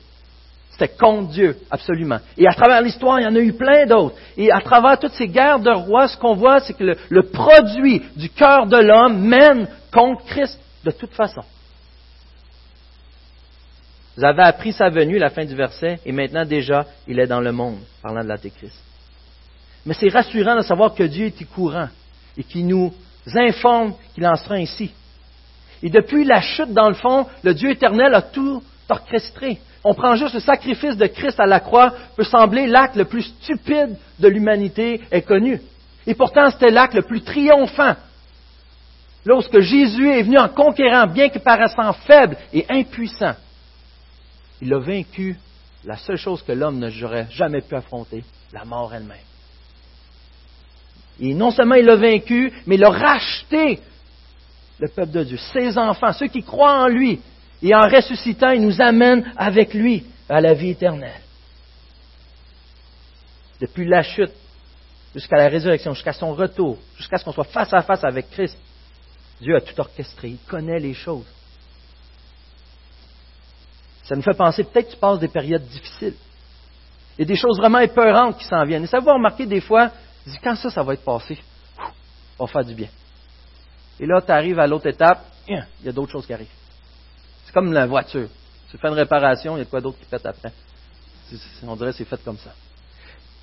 [0.69, 2.19] C'était contre Dieu, absolument.
[2.38, 4.15] Et à travers l'histoire, il y en a eu plein d'autres.
[4.38, 8.01] Et à travers toutes ces guerres de rois, ce qu'on voit, c'est que le, produit
[8.15, 11.41] du cœur de l'homme mène contre Christ de toute façon.
[14.15, 17.41] Vous avez appris sa venue, la fin du verset, et maintenant déjà, il est dans
[17.41, 18.78] le monde, parlant de l'Antéchrist.
[19.86, 21.88] Mais c'est rassurant de savoir que Dieu est courant
[22.38, 22.93] et qu'il nous
[23.36, 24.91] informe qu'il en sera ainsi.
[25.82, 29.60] Et depuis la chute, dans le fond, le Dieu éternel a tout orchestré.
[29.84, 33.23] On prend juste le sacrifice de Christ à la croix, peut sembler l'acte le plus
[33.23, 35.60] stupide de l'humanité est connu.
[36.06, 37.95] Et pourtant, c'était l'acte le plus triomphant.
[39.26, 43.36] Lorsque Jésus est venu en conquérant, bien que paraissant faible et impuissant,
[44.63, 45.38] il a vaincu
[45.84, 48.23] la seule chose que l'homme n'aurait jamais pu affronter,
[48.54, 49.17] la mort elle-même.
[51.19, 53.82] Et non seulement il l'a vaincu, mais il a racheté
[54.80, 57.19] le peuple de Dieu, ses enfants, ceux qui croient en lui.
[57.62, 61.21] Et en ressuscitant, il nous amène avec lui à la vie éternelle.
[63.60, 64.32] Depuis la chute
[65.13, 68.58] jusqu'à la résurrection, jusqu'à son retour, jusqu'à ce qu'on soit face à face avec Christ,
[69.41, 70.30] Dieu a tout orchestré.
[70.30, 71.26] Il connaît les choses.
[74.04, 76.16] Ça nous fait penser, peut-être que tu passes des périodes difficiles.
[77.18, 78.84] Il y a des choses vraiment épeurantes qui s'en viennent.
[78.84, 79.92] Et ça va remarquer des fois,
[80.26, 81.39] dis, quand ça, ça va être passé,
[82.38, 82.89] on va faire du bien.
[84.00, 86.48] Et là, tu arrives à l'autre étape, il y a d'autres choses qui arrivent.
[87.46, 88.28] C'est comme la voiture.
[88.70, 90.52] Tu fais une réparation, il y a quoi d'autre qui pète après.
[91.66, 92.54] On dirait que c'est fait comme ça.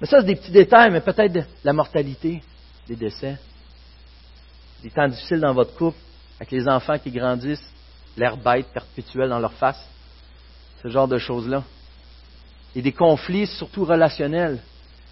[0.01, 2.43] Mais ça, c'est des petits détails, mais peut-être la mortalité,
[2.89, 3.39] les décès,
[4.83, 5.99] des temps difficiles dans votre couple,
[6.39, 7.65] avec les enfants qui grandissent,
[8.17, 9.87] l'air bête perpétuel dans leur face
[10.83, 11.63] ce genre de choses-là.
[12.75, 14.61] Et des conflits, surtout relationnels.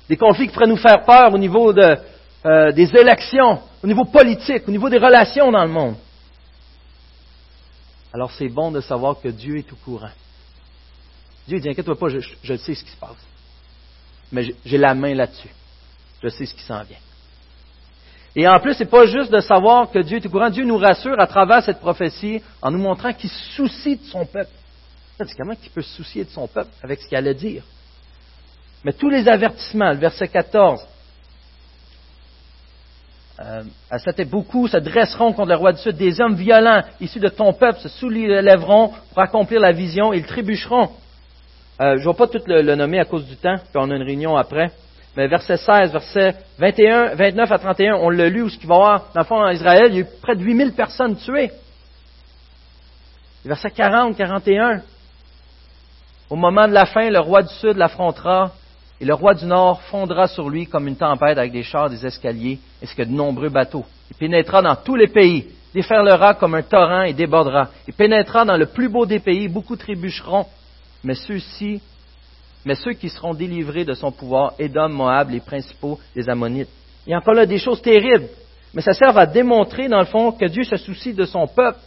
[0.09, 4.63] Des conflits qui pourraient nous faire peur au niveau euh, des élections, au niveau politique,
[4.67, 5.97] au niveau des relations dans le monde.
[8.13, 10.11] Alors c'est bon de savoir que Dieu est au courant.
[11.47, 13.17] Dieu dit, inquiète-toi pas, je, je, sais ce qui se passe.
[14.33, 15.51] Mais j'ai la main là-dessus.
[16.23, 16.99] Je sais ce qui s'en vient.
[18.37, 20.51] Et en plus, c'est pas juste de savoir que Dieu est au courant.
[20.51, 24.51] Dieu nous rassure à travers cette prophétie en nous montrant qu'il soucie de son peuple.
[25.27, 27.65] C'est comment il peut se soucier de son peuple avec ce qu'il allait dire?
[28.85, 30.81] Mais tous les avertissements, le verset 14,
[33.41, 33.63] euh,
[34.27, 37.81] beaucoup se dresseront contre le roi du Sud, des hommes violents issus de ton peuple
[37.81, 40.91] se soulèveront pour accomplir la vision, ils trébucheront.
[41.81, 43.97] Euh, je ne vais pas tout le, nommer à cause du temps, puis on a
[43.97, 44.71] une réunion après.
[45.17, 48.75] Mais verset 16, verset 21, 29 à 31, on l'a lu où ce qu'il va
[48.75, 51.17] y avoir, dans le fond, en Israël, il y a eu près de 8000 personnes
[51.17, 51.51] tuées.
[53.45, 54.83] Verset 40, 41,
[56.31, 58.53] au moment de la fin, le roi du Sud l'affrontera
[59.01, 62.05] et le roi du Nord fondra sur lui comme une tempête avec des chars, des
[62.05, 63.85] escaliers, ainsi que de nombreux bateaux.
[64.11, 67.69] Il pénétrera dans tous les pays, déferlera comme un torrent et débordera.
[67.87, 70.47] Il pénétrera dans le plus beau des pays, beaucoup trébucheront,
[71.05, 71.81] mais ceux-ci,
[72.65, 76.69] mais ceux qui seront délivrés de son pouvoir, Édom, Moab, les principaux des Ammonites.
[77.07, 78.27] Il y a encore là des choses terribles,
[78.75, 81.79] mais ça sert à démontrer, dans le fond, que Dieu se soucie de son peuple.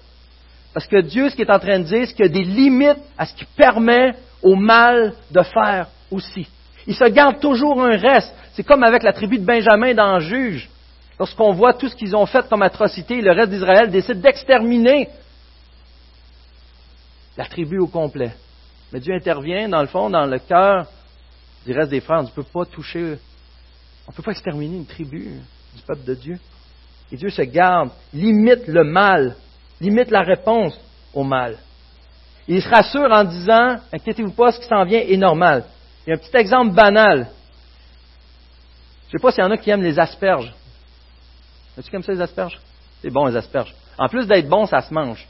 [0.74, 2.46] Parce que Dieu, ce qu'il est en train de dire, c'est qu'il y a des
[2.46, 6.48] limites à ce qui permet au mal de faire aussi.
[6.88, 8.34] Il se garde toujours un reste.
[8.54, 10.70] C'est comme avec la tribu de Benjamin dans Juge.
[11.20, 15.08] Lorsqu'on voit tout ce qu'ils ont fait comme atrocité, le reste d'Israël décide d'exterminer
[17.38, 18.32] la tribu au complet.
[18.92, 20.88] Mais Dieu intervient, dans le fond, dans le cœur
[21.66, 22.20] du reste des frères.
[22.20, 23.18] On ne peut pas toucher,
[24.08, 25.40] on ne peut pas exterminer une tribu
[25.76, 26.40] du peuple de Dieu.
[27.12, 29.36] Et Dieu se garde, limite le mal,
[29.80, 30.80] limite la réponse
[31.14, 31.58] au mal.
[32.48, 35.64] Il se rassure en disant, inquiétez-vous pas, ce qui s'en vient est normal.
[36.06, 37.28] Il y a un petit exemple banal.
[39.10, 40.54] Je ne sais pas s'il y en a qui aiment les asperges.
[41.78, 42.60] As-tu aime ça, les asperges?
[43.02, 43.74] C'est bon, les asperges.
[43.98, 45.28] En plus d'être bon, ça se mange.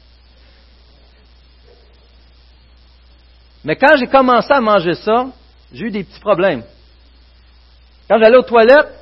[3.64, 5.26] Mais quand j'ai commencé à manger ça,
[5.72, 6.64] j'ai eu des petits problèmes.
[8.08, 8.98] Quand j'allais aux toilettes,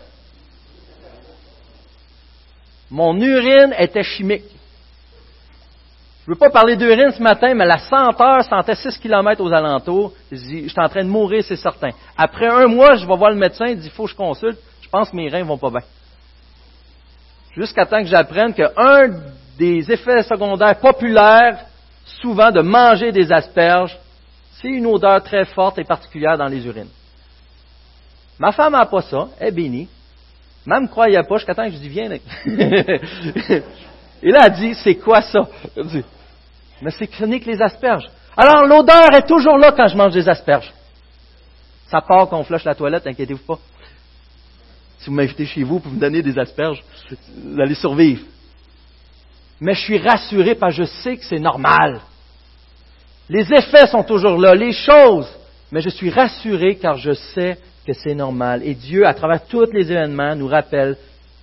[2.91, 4.45] mon urine était chimique.
[6.25, 9.53] Je ne veux pas parler d'urine ce matin, mais la senteur sentait 6 km aux
[9.53, 10.13] alentours.
[10.31, 11.91] Je dis, je suis en train de mourir, c'est certain.
[12.17, 14.59] Après un mois, je vais voir le médecin, il dit, il faut que je consulte.
[14.83, 15.81] Je pense que mes reins vont pas bien
[17.57, 19.09] jusqu'à temps que j'apprenne qu'un
[19.59, 21.65] des effets secondaires populaires,
[22.05, 23.99] souvent de manger des asperges,
[24.53, 26.89] c'est une odeur très forte et particulière dans les urines.
[28.39, 29.89] Ma femme n'a pas ça, elle est bénie.
[30.67, 32.11] Même ne croyait pas jusqu'à temps que je dis viens.
[34.23, 35.41] et là, elle dit, c'est quoi ça?
[35.77, 36.05] dit,
[36.83, 38.09] mais c'est chronique les asperges.
[38.37, 40.73] Alors l'odeur est toujours là quand je mange des asperges.
[41.89, 43.59] Ça part quand on flush la toilette, inquiétez-vous pas.
[44.99, 46.83] Si vous m'invitez chez vous pour me donner des asperges,
[47.45, 48.23] vous allez survivre.
[49.61, 52.01] Mais je suis rassuré parce que je sais que c'est normal.
[53.29, 55.29] Les effets sont toujours là, les choses,
[55.71, 58.63] mais je suis rassuré car je sais que c'est normal.
[58.65, 60.97] Et Dieu, à travers tous les événements, nous rappelle,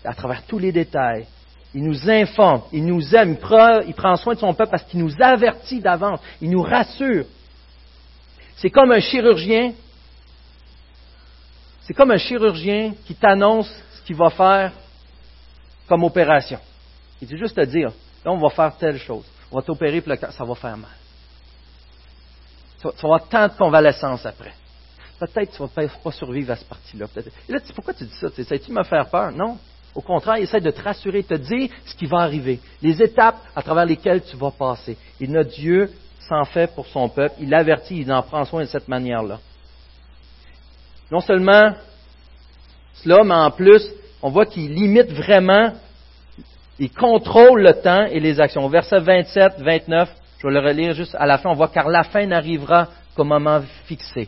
[0.03, 1.25] à travers tous les détails,
[1.77, 4.83] il nous informe, il nous aime, il prend, il prend soin de son peuple parce
[4.83, 7.25] qu'il nous avertit d'avance, il nous rassure.
[8.55, 9.73] C'est comme un chirurgien
[11.87, 14.73] c'est comme un chirurgien qui t'annonce ce qu'il va faire
[15.87, 16.59] comme opération.
[17.21, 17.93] Il dit juste te dire,
[18.25, 19.23] là, on va faire telle chose.
[19.49, 20.91] On va t'opérer, ça va faire mal.
[22.81, 24.53] Tu vas, avoir tant de convalescence après.
[25.17, 27.05] Peut-être que tu ne vas pas survivre à cette partie-là.
[27.47, 28.27] Et là, pourquoi tu dis ça?
[28.37, 29.31] Essaies-tu de me faire peur?
[29.31, 29.57] Non.
[29.97, 33.01] Au contraire, il essaie de te rassurer, de te dire ce qui va arriver, les
[33.01, 34.95] étapes à travers lesquelles tu vas passer.
[35.19, 35.91] Et notre Dieu
[36.29, 37.35] s'en fait pour son peuple.
[37.41, 39.39] Il l'avertit, il en prend soin de cette manière-là
[41.11, 41.73] non seulement
[42.93, 43.89] cela, mais en plus,
[44.21, 45.71] on voit qu'il limite vraiment,
[46.79, 48.67] il contrôle le temps et les actions.
[48.67, 52.03] Verset 27, 29, je vais le relire juste à la fin, on voit car la
[52.03, 54.27] fin n'arrivera qu'au moment fixé.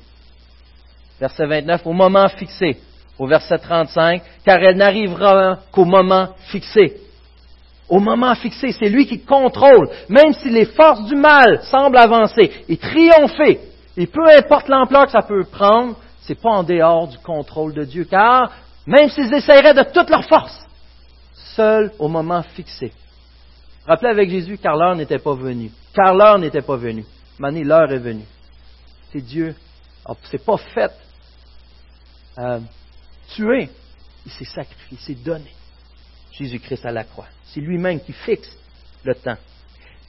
[1.19, 2.77] Verset 29, au moment fixé.
[3.19, 6.97] Au verset 35, car elle n'arrivera qu'au moment fixé.
[7.89, 12.51] Au moment fixé, c'est lui qui contrôle, même si les forces du mal semblent avancer
[12.69, 13.59] et triompher,
[13.97, 15.95] et peu importe l'ampleur que ça peut prendre,
[16.29, 18.51] n'est pas en dehors du contrôle de Dieu, car
[18.85, 20.65] même s'ils essaieraient de toute leur force,
[21.55, 22.93] seuls au moment fixé.
[23.85, 25.71] Rappelez avec Jésus, car l'heure n'était pas venue.
[25.93, 27.05] Car l'heure n'était pas venue.
[27.39, 28.25] Mané, l'heure est venue.
[29.11, 29.55] C'est Dieu.
[30.25, 30.91] C'est pas fait
[32.37, 32.59] euh,
[33.35, 33.69] tuer.
[34.25, 35.51] Il s'est sacrifié, il s'est donné.
[36.31, 37.27] Jésus-Christ à la croix.
[37.45, 38.55] C'est lui-même qui fixe
[39.03, 39.37] le temps.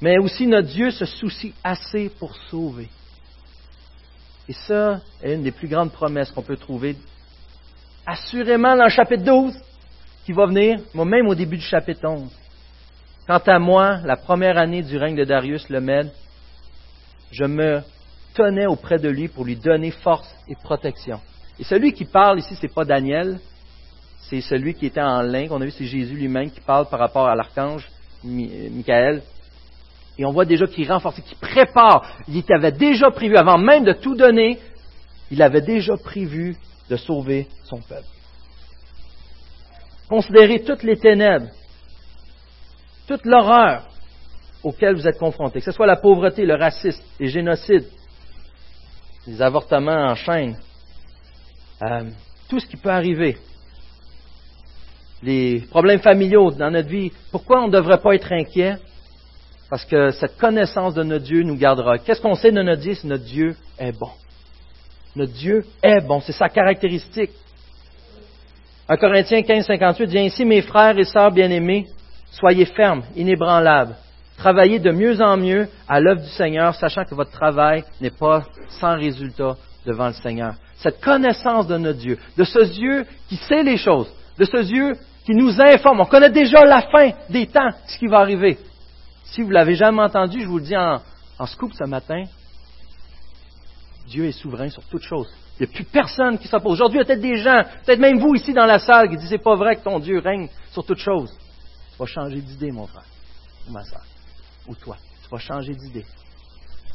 [0.01, 2.89] Mais aussi notre Dieu se soucie assez pour sauver.
[4.49, 6.97] Et ça est une des plus grandes promesses qu'on peut trouver
[8.07, 9.55] assurément dans le chapitre 12
[10.25, 12.31] qui va venir, même au début du chapitre 11.
[13.27, 16.11] Quant à moi, la première année du règne de Darius le Mède,
[17.31, 17.81] je me
[18.35, 21.21] tenais auprès de lui pour lui donner force et protection.
[21.61, 23.39] Et celui qui parle ici, ce n'est pas Daniel,
[24.23, 26.99] c'est celui qui était en lin, qu'on a vu, c'est Jésus lui-même qui parle par
[26.99, 27.87] rapport à l'archange
[28.25, 29.23] Michael.
[30.17, 32.07] Et on voit déjà qu'il renforce, qu'il prépare.
[32.29, 34.59] Il avait déjà prévu, avant même de tout donner,
[35.31, 36.57] il avait déjà prévu
[36.89, 38.09] de sauver son peuple.
[40.09, 41.49] Considérez toutes les ténèbres,
[43.07, 43.87] toute l'horreur
[44.63, 47.87] auxquelles vous êtes confrontés, que ce soit la pauvreté, le racisme, les génocides,
[49.27, 50.57] les avortements en chaîne,
[51.83, 52.05] euh,
[52.49, 53.37] tout ce qui peut arriver,
[55.23, 58.77] les problèmes familiaux dans notre vie, pourquoi on ne devrait pas être inquiet?
[59.69, 61.99] Parce que cette connaissance de notre Dieu nous gardera.
[61.99, 62.95] Qu'est-ce qu'on sait de notre Dieu?
[63.05, 64.11] Notre Dieu est bon.
[65.15, 66.21] Notre Dieu est bon.
[66.21, 67.31] C'est sa caractéristique.
[68.89, 71.87] 1 Corinthiens 15, 58 dit ainsi, mes frères et sœurs bien-aimés,
[72.33, 73.95] soyez fermes, inébranlables.
[74.37, 78.45] Travaillez de mieux en mieux à l'œuvre du Seigneur, sachant que votre travail n'est pas
[78.81, 79.57] sans résultat
[79.87, 80.55] devant le Seigneur.
[80.83, 84.95] Cette connaissance de notre Dieu, de ce Dieu qui sait les choses, de ce Dieu
[85.27, 86.01] qui nous informe.
[86.01, 88.59] On connaît déjà la fin des temps, ce qui va arriver.
[89.25, 91.01] Si vous l'avez jamais entendu, je vous le dis en,
[91.47, 92.25] scoop ce matin,
[94.07, 95.29] Dieu est souverain sur toutes choses.
[95.59, 96.73] Il n'y a plus personne qui s'oppose.
[96.73, 99.19] Aujourd'hui, il y a peut-être des gens, peut-être même vous ici dans la salle, qui
[99.19, 101.37] disent c'est pas vrai que ton Dieu règne sur toutes choses.
[101.93, 103.05] Tu vas changer d'idée, mon frère,
[103.69, 104.03] ou ma soeur,
[104.67, 104.97] ou toi.
[105.23, 106.07] Tu vas changer d'idée.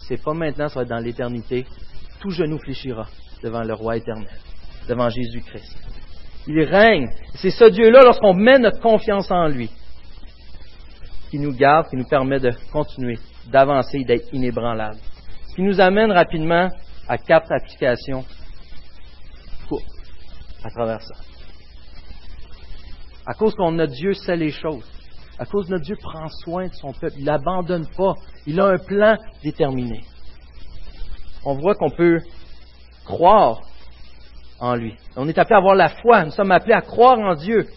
[0.08, 1.68] C'est pas maintenant, ça va être dans l'éternité.
[2.20, 3.08] Tout genou fléchira
[3.44, 4.40] devant le roi éternel,
[4.88, 5.78] devant Jésus-Christ.
[6.48, 7.10] Il règne.
[7.36, 9.70] C'est ce Dieu-là, lorsqu'on met notre confiance en lui,
[11.32, 13.18] qui nous garde, qui nous permet de continuer,
[13.52, 14.98] d'avancer d'être inébranlable.
[15.50, 16.70] Ce qui nous amène rapidement
[17.08, 18.24] à quatre applications
[20.64, 21.16] à travers ça.
[23.26, 24.84] À cause qu'on a Dieu sait les choses.
[25.38, 27.16] À cause que notre Dieu prend soin de son peuple.
[27.20, 28.16] Il n'abandonne pas.
[28.48, 30.02] Il a un plan déterminé.
[31.44, 32.20] On voit qu'on peut
[33.06, 33.62] croire
[34.60, 34.96] en lui.
[35.16, 36.26] On est appelé à avoir la foi.
[36.26, 37.68] Nous sommes appelés à croire en Dieu.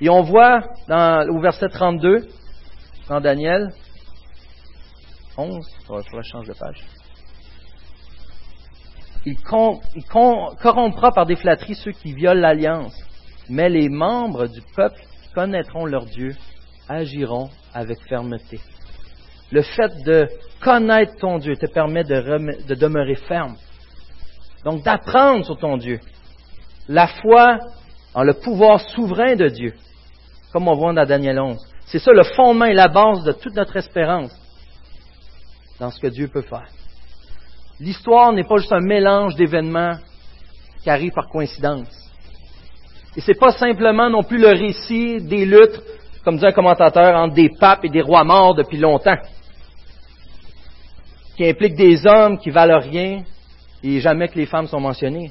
[0.00, 2.28] Et on voit au verset 32,
[3.08, 3.72] dans Daniel
[5.36, 6.84] 11, je vais changer de page.
[9.26, 12.96] Il, corrompra par des flatteries ceux qui violent l'alliance,
[13.48, 15.00] mais les membres du peuple
[15.34, 16.34] connaîtront leur Dieu,
[16.88, 18.60] agiront avec fermeté.
[19.50, 20.28] Le fait de
[20.60, 23.56] connaître ton Dieu te permet de demeurer ferme.
[24.64, 26.00] Donc d'apprendre sur ton Dieu.
[26.88, 27.58] La foi
[28.14, 29.74] en le pouvoir souverain de Dieu,
[30.52, 31.58] comme on voit dans Daniel 11.
[31.86, 34.32] C'est ça le fondement et la base de toute notre espérance
[35.78, 36.68] dans ce que Dieu peut faire.
[37.80, 39.96] L'histoire n'est pas juste un mélange d'événements
[40.82, 41.88] qui arrivent par coïncidence.
[43.16, 45.80] Et ce n'est pas simplement non plus le récit des luttes,
[46.24, 49.16] comme dit un commentateur, entre des papes et des rois morts depuis longtemps,
[51.36, 53.22] qui implique des hommes qui valent rien
[53.82, 55.30] et jamais que les femmes sont mentionnées.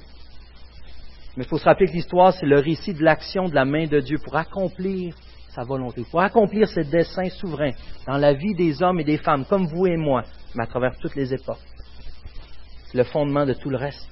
[1.35, 3.85] Mais il faut se rappeler que l'histoire, c'est le récit de l'action de la main
[3.85, 5.15] de Dieu pour accomplir
[5.49, 7.73] sa volonté, pour accomplir ses desseins souverains
[8.05, 10.23] dans la vie des hommes et des femmes, comme vous et moi,
[10.55, 11.57] mais à travers toutes les époques
[12.93, 14.07] le fondement de tout le reste.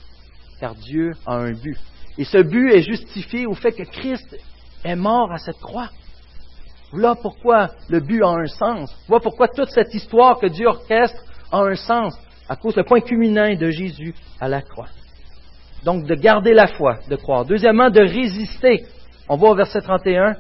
[0.60, 1.78] Car Dieu a un but.
[2.18, 4.38] Et ce but est justifié au fait que Christ
[4.84, 5.90] est mort à cette croix.
[6.92, 8.96] Voilà pourquoi le but a un sens.
[9.08, 11.22] Voilà pourquoi toute cette histoire que Dieu orchestre
[11.52, 12.14] a un sens,
[12.48, 14.88] à cause du point culminant de Jésus à la croix.
[15.84, 17.46] Donc de garder la foi, de croire.
[17.46, 18.86] Deuxièmement, de résister.
[19.30, 20.36] On voit au verset 31,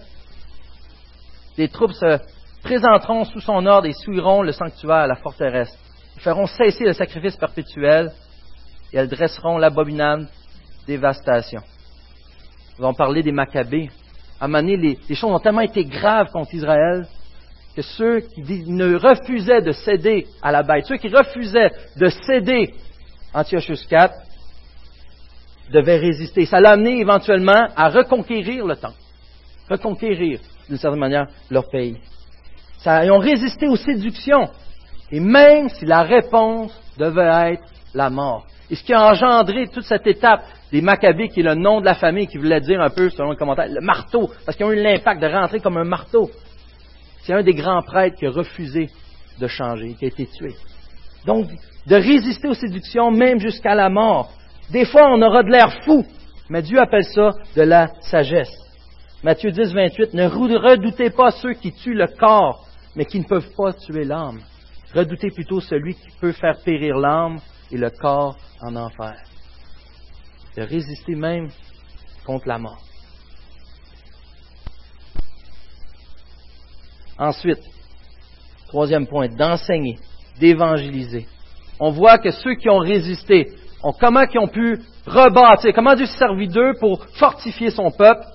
[1.57, 2.19] les troupes se
[2.63, 5.75] présenteront sous son ordre et suivront le sanctuaire, la forteresse.
[6.15, 8.11] Ils feront cesser le sacrifice perpétuel
[8.91, 10.27] et elles dresseront l'abominable
[10.87, 11.61] dévastation.
[12.77, 13.89] Nous allons parler des Maccabées.
[14.39, 17.07] À donné, les, choses ont tellement été graves contre Israël
[17.75, 22.73] que ceux qui ne refusaient de céder à la bête, ceux qui refusaient de céder
[23.33, 24.09] Antiochus IV,
[25.71, 26.45] devaient résister.
[26.45, 28.95] Ça l'a amené éventuellement à reconquérir le temple,
[29.69, 31.97] reconquérir d'une certaine manière leur pays.
[32.85, 34.49] Ils ont résisté aux séductions,
[35.11, 37.63] et même si la réponse devait être
[37.93, 38.45] la mort.
[38.69, 41.85] Et ce qui a engendré toute cette étape des Maccabées, qui est le nom de
[41.85, 44.71] la famille, qui voulait dire un peu, selon le commentaire, le marteau, parce qu'ils ont
[44.71, 46.29] eu l'impact de rentrer comme un marteau.
[47.25, 48.87] C'est un des grands prêtres qui a refusé
[49.39, 50.53] de changer, qui a été tué.
[51.25, 51.47] Donc,
[51.87, 54.31] de résister aux séductions, même jusqu'à la mort.
[54.71, 56.05] Des fois, on aura de l'air fou,
[56.49, 58.55] mais Dieu appelle ça de la sagesse.
[59.23, 63.55] Matthieu 10, 28, ne redoutez pas ceux qui tuent le corps, mais qui ne peuvent
[63.57, 64.41] pas tuer l'âme.
[64.93, 67.39] Redoutez plutôt celui qui peut faire périr l'âme
[67.71, 69.15] et le corps en enfer.
[70.55, 71.49] De résister même
[72.23, 72.83] contre la mort.
[77.17, 77.59] Ensuite,
[78.67, 79.97] troisième point, d'enseigner,
[80.39, 81.25] d'évangéliser.
[81.79, 83.51] On voit que ceux qui ont résisté,
[83.99, 88.25] comment ils ont pu rebâtir, comment Dieu s'est servi d'eux pour fortifier son peuple,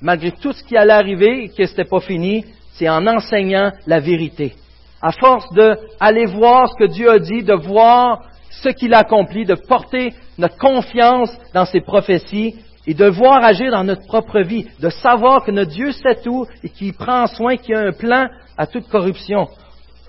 [0.00, 2.44] malgré tout ce qui allait arriver et que ce n'était pas fini,
[2.74, 4.54] c'est en enseignant la vérité.
[5.00, 9.44] À force d'aller voir ce que Dieu a dit, de voir ce qu'il a accompli,
[9.44, 12.56] de porter notre confiance dans ses prophéties
[12.86, 16.46] et de voir agir dans notre propre vie, de savoir que notre Dieu sait tout
[16.62, 18.26] et qu'il prend soin, qu'il a un plan
[18.58, 19.48] à toute corruption.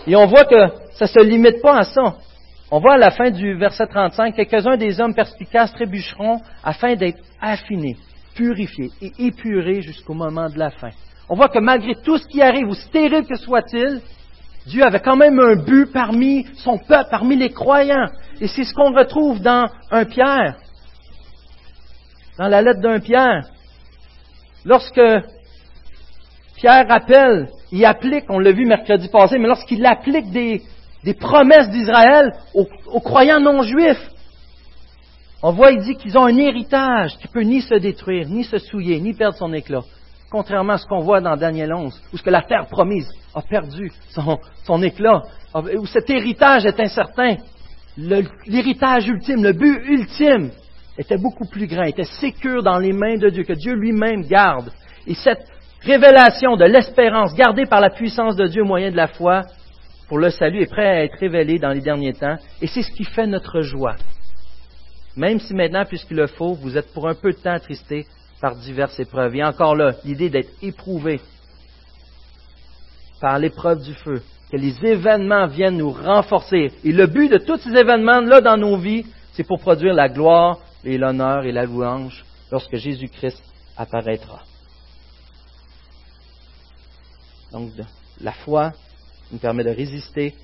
[0.07, 2.15] Et on voit que ça ne se limite pas à ça.
[2.71, 7.19] On voit à la fin du verset 35, quelques-uns des hommes perspicaces trébucheront afin d'être
[7.39, 7.97] affinés,
[8.35, 10.89] purifiés et épurés jusqu'au moment de la fin.
[11.29, 14.01] On voit que malgré tout ce qui arrive, aussi terrible que soit-il,
[14.65, 18.07] Dieu avait quand même un but parmi son peuple, parmi les croyants.
[18.41, 20.55] Et c'est ce qu'on retrouve dans un Pierre,
[22.37, 23.47] dans la lettre d'un Pierre.
[24.65, 25.01] Lorsque
[26.55, 30.61] Pierre appelle, il applique, on l'a vu mercredi passé, mais lorsqu'il applique des,
[31.19, 34.09] promesses d'Israël aux, croyants non juifs,
[35.41, 38.57] on voit, il dit qu'ils ont un héritage qui peut ni se détruire, ni se
[38.57, 39.81] souiller, ni perdre son éclat
[40.33, 43.43] contrairement à ce qu'on voit dans Daniel 11, où ce que la terre promise a
[43.43, 43.91] perdu
[44.65, 45.21] son, éclat,
[45.77, 47.35] où cet héritage est incertain.
[47.95, 50.49] l'héritage ultime, le but ultime
[50.97, 54.71] était beaucoup plus grand, était sécure dans les mains de Dieu, que Dieu lui-même garde.
[55.07, 55.45] Et cette
[55.81, 59.43] révélation de l'espérance gardée par la puissance de Dieu au moyen de la foi
[60.07, 62.37] pour le salut est prêt à être révélée dans les derniers temps.
[62.61, 63.95] Et c'est ce qui fait notre joie.
[65.15, 68.05] Même si maintenant, puisqu'il le faut, vous êtes pour un peu de temps attristés
[68.41, 69.35] par diverses épreuves.
[69.35, 71.21] Et encore là, l'idée d'être éprouvé
[73.21, 74.21] par l'épreuve du feu,
[74.51, 76.71] que les événements viennent nous renforcer.
[76.83, 80.59] Et le but de tous ces événements-là dans nos vies, c'est pour produire la gloire
[80.83, 83.41] et l'honneur et la louange lorsque Jésus-Christ
[83.77, 84.43] apparaîtra.
[87.51, 87.71] Donc,
[88.19, 88.73] la foi
[89.31, 90.35] nous permet de résister,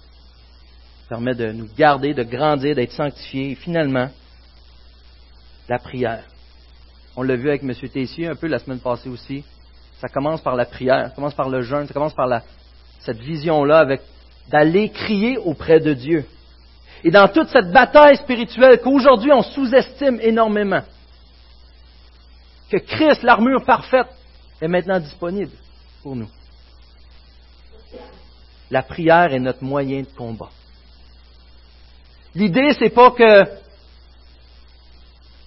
[1.10, 3.52] permet de nous garder, de grandir, d'être sanctifiés.
[3.52, 4.10] Et finalement,
[5.68, 6.24] la prière.
[7.16, 7.74] On l'a vu avec M.
[7.92, 9.44] Tessier un peu la semaine passée aussi.
[10.00, 12.42] Ça commence par la prière, ça commence par le jeûne, ça commence par
[13.00, 13.98] cette vision-là
[14.48, 16.26] d'aller crier auprès de Dieu.
[17.04, 20.82] Et dans toute cette bataille spirituelle qu'aujourd'hui on sous-estime énormément,
[22.70, 24.08] que Christ, l'armure parfaite,
[24.62, 25.52] est maintenant disponible
[26.04, 26.30] pour nous.
[28.70, 30.50] La prière est notre moyen de combat.
[32.36, 33.46] L'idée, c'est pas que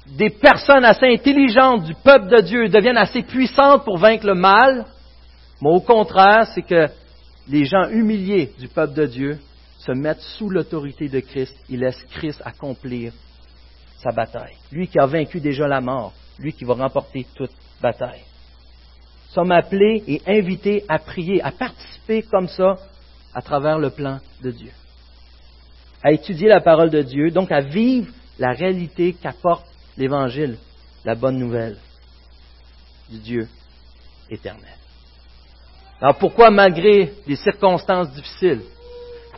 [0.07, 4.87] des personnes assez intelligentes du peuple de Dieu deviennent assez puissantes pour vaincre le mal,
[5.61, 6.89] mais au contraire, c'est que
[7.49, 9.39] les gens humiliés du peuple de Dieu
[9.85, 11.55] se mettent sous l'autorité de Christ.
[11.69, 13.13] Ils laissent Christ accomplir
[14.03, 14.57] sa bataille.
[14.71, 18.23] Lui qui a vaincu déjà la mort, lui qui va remporter toute bataille.
[19.29, 22.77] Nous sommes appelés et invités à prier, à participer comme ça
[23.35, 24.71] à travers le plan de Dieu.
[26.03, 29.67] À étudier la parole de Dieu, donc à vivre la réalité qu'apporte
[29.97, 30.59] l'Évangile,
[31.05, 31.79] la bonne nouvelle
[33.11, 33.49] du Dieu
[34.31, 34.77] éternel.
[36.01, 38.63] Alors pourquoi malgré des circonstances difficiles,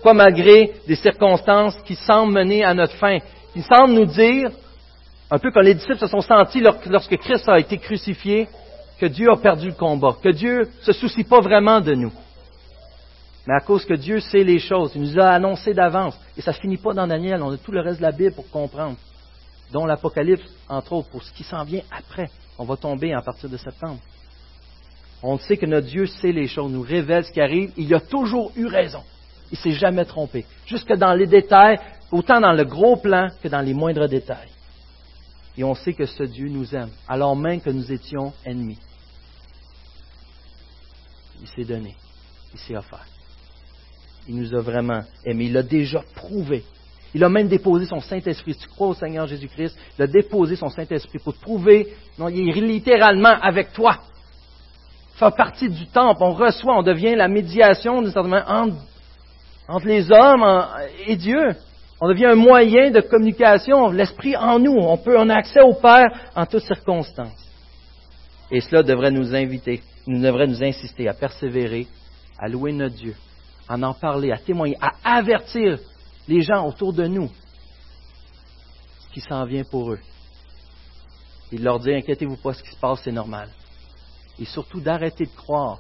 [0.05, 3.21] pourquoi malgré des circonstances qui semblent mener à notre fin,
[3.55, 4.51] qui semblent nous dire,
[5.31, 8.47] un peu comme les disciples se sont sentis lorsque Christ a été crucifié,
[9.01, 12.13] que Dieu a perdu le combat, que Dieu ne se soucie pas vraiment de nous.
[13.47, 16.51] Mais à cause que Dieu sait les choses, il nous a annoncé d'avance, et ça
[16.51, 18.99] ne finit pas dans Daniel, on a tout le reste de la Bible pour comprendre
[19.73, 22.29] dont l'Apocalypse, entre autres, pour ce qui s'en vient après.
[22.59, 24.01] On va tomber à partir de septembre.
[25.23, 27.73] On sait que notre Dieu sait les choses, nous révèle ce qui arrive.
[27.79, 29.03] Il a toujours eu raison.
[29.55, 30.45] Il ne s'est jamais trompé.
[30.67, 31.79] Jusque dans les détails,
[32.11, 34.51] autant dans le gros plan que dans les moindres détails.
[35.57, 38.81] Et on sait que ce Dieu nous aime, alors même que nous étions ennemis.
[41.41, 41.95] Il s'est donné.
[42.53, 43.07] Il s'est offert.
[44.27, 45.45] Il nous a vraiment aimés.
[45.45, 46.65] Il l'a déjà prouvé
[47.15, 48.57] il a même déposé son Saint-Esprit.
[48.57, 52.49] tu crois au Seigneur Jésus-Christ, il a déposé son Saint-Esprit pour te prouver, non, il
[52.49, 54.01] est littéralement avec toi.
[55.15, 58.75] Fait partie du temple, on reçoit, on devient la médiation entre,
[59.69, 60.67] entre les hommes
[61.07, 61.55] et Dieu.
[62.01, 64.77] On devient un moyen de communication, l'Esprit en nous.
[64.77, 67.49] On peut, on a accès au Père en toutes circonstances.
[68.51, 71.87] Et cela devrait nous inviter, nous devrait nous insister à persévérer,
[72.39, 73.15] à louer notre Dieu,
[73.69, 75.79] à en parler, à témoigner, à avertir
[76.29, 77.31] les gens autour de nous
[79.13, 80.01] qui s'en vient pour eux.
[81.53, 83.49] Il leur dit, inquiétez-vous pas, ce qui se passe, c'est normal.
[84.39, 85.79] Et surtout d'arrêter de croire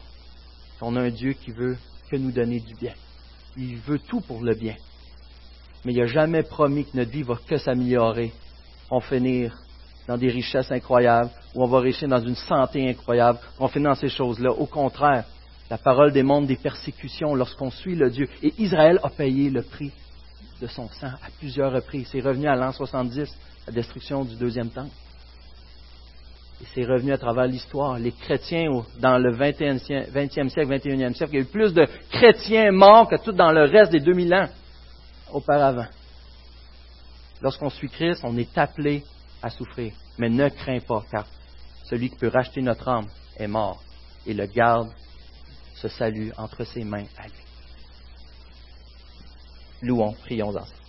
[0.79, 1.77] qu'on a un Dieu qui veut
[2.11, 2.95] que nous donner du bien.
[3.57, 4.75] Il veut tout pour le bien.
[5.85, 8.33] Mais il n'a jamais promis que notre vie va que s'améliorer.
[8.91, 9.57] On finir
[10.07, 13.39] dans des richesses incroyables, ou on va réussir dans une santé incroyable.
[13.59, 14.51] On finit dans ces choses-là.
[14.51, 15.25] Au contraire,
[15.71, 18.29] la parole démontre des persécutions lorsqu'on suit le Dieu.
[18.43, 19.93] Et Israël a payé le prix
[20.61, 22.09] de son sang à plusieurs reprises.
[22.13, 23.35] C'est revenu à l'an 70,
[23.67, 24.93] la destruction du deuxième temple.
[26.63, 27.99] Et c'est revenu à travers l'histoire.
[27.99, 32.71] Les chrétiens, dans le 20e, siècle, 21e siècle, il y a eu plus de chrétiens
[32.71, 34.49] morts que tout dans le reste des 2000 ans
[35.33, 35.87] auparavant.
[37.43, 39.03] Lorsqu'on suit Christ, on est appelé
[39.43, 39.93] à souffrir.
[40.19, 41.27] Mais ne crains pas, car
[41.85, 43.83] celui qui peut racheter notre âme est mort
[44.27, 44.91] et le garde
[45.75, 47.45] ce salut entre ses mains à lui.
[49.83, 50.84] Louons, prions ensemble.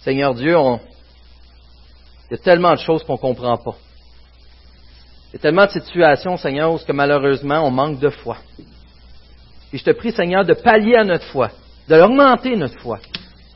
[0.00, 3.76] Seigneur Dieu, il y a tellement de choses qu'on ne comprend pas.
[5.28, 8.38] Il y a tellement de situations, Seigneur, où malheureusement on manque de foi.
[9.72, 11.50] Et je te prie, Seigneur, de pallier à notre foi,
[11.88, 12.98] de l'augmenter notre foi,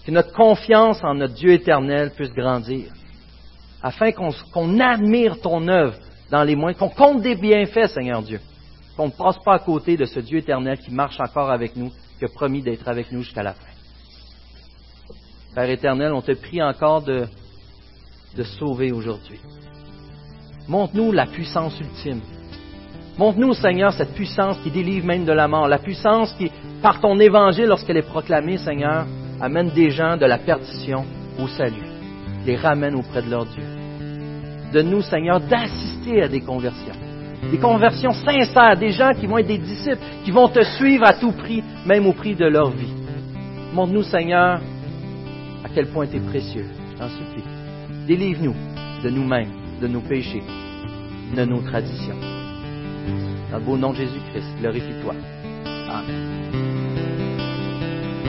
[0.05, 2.93] que notre confiance en notre Dieu éternel puisse grandir,
[3.83, 5.97] afin qu'on admire ton œuvre
[6.31, 8.41] dans les moyens, qu'on compte des bienfaits, Seigneur Dieu,
[8.97, 11.91] qu'on ne passe pas à côté de ce Dieu éternel qui marche encore avec nous,
[12.19, 13.74] qui a promis d'être avec nous jusqu'à la fin.
[15.55, 17.27] Père éternel, on te prie encore de,
[18.59, 19.39] sauver aujourd'hui.
[20.67, 22.21] Montre-nous la puissance ultime
[23.17, 26.51] Montre-nous, Seigneur, cette puissance qui délivre même de la mort, la puissance qui,
[26.83, 29.07] par ton évangile, lorsqu'elle est proclamée, Seigneur,
[29.41, 31.05] amène des gens de la perdition
[31.41, 31.87] au salut,
[32.45, 33.63] les ramène auprès de leur Dieu.
[34.73, 36.97] Donne-nous, Seigneur, d'assister à des conversions,
[37.53, 41.13] des conversions sincères, des gens qui vont être des disciples, qui vont te suivre à
[41.13, 42.93] tout prix, même au prix de leur vie.
[43.73, 44.61] Montre-nous, Seigneur,
[45.75, 47.43] quel point tu es précieux, je t'en supplie.
[48.07, 48.55] Délivre-nous
[49.03, 49.51] de nous-mêmes,
[49.81, 50.43] de nos péchés,
[51.37, 52.17] de nos traditions.
[53.51, 55.15] Dans le beau nom de Jésus-Christ, glorifie-toi.
[55.89, 56.64] Amen.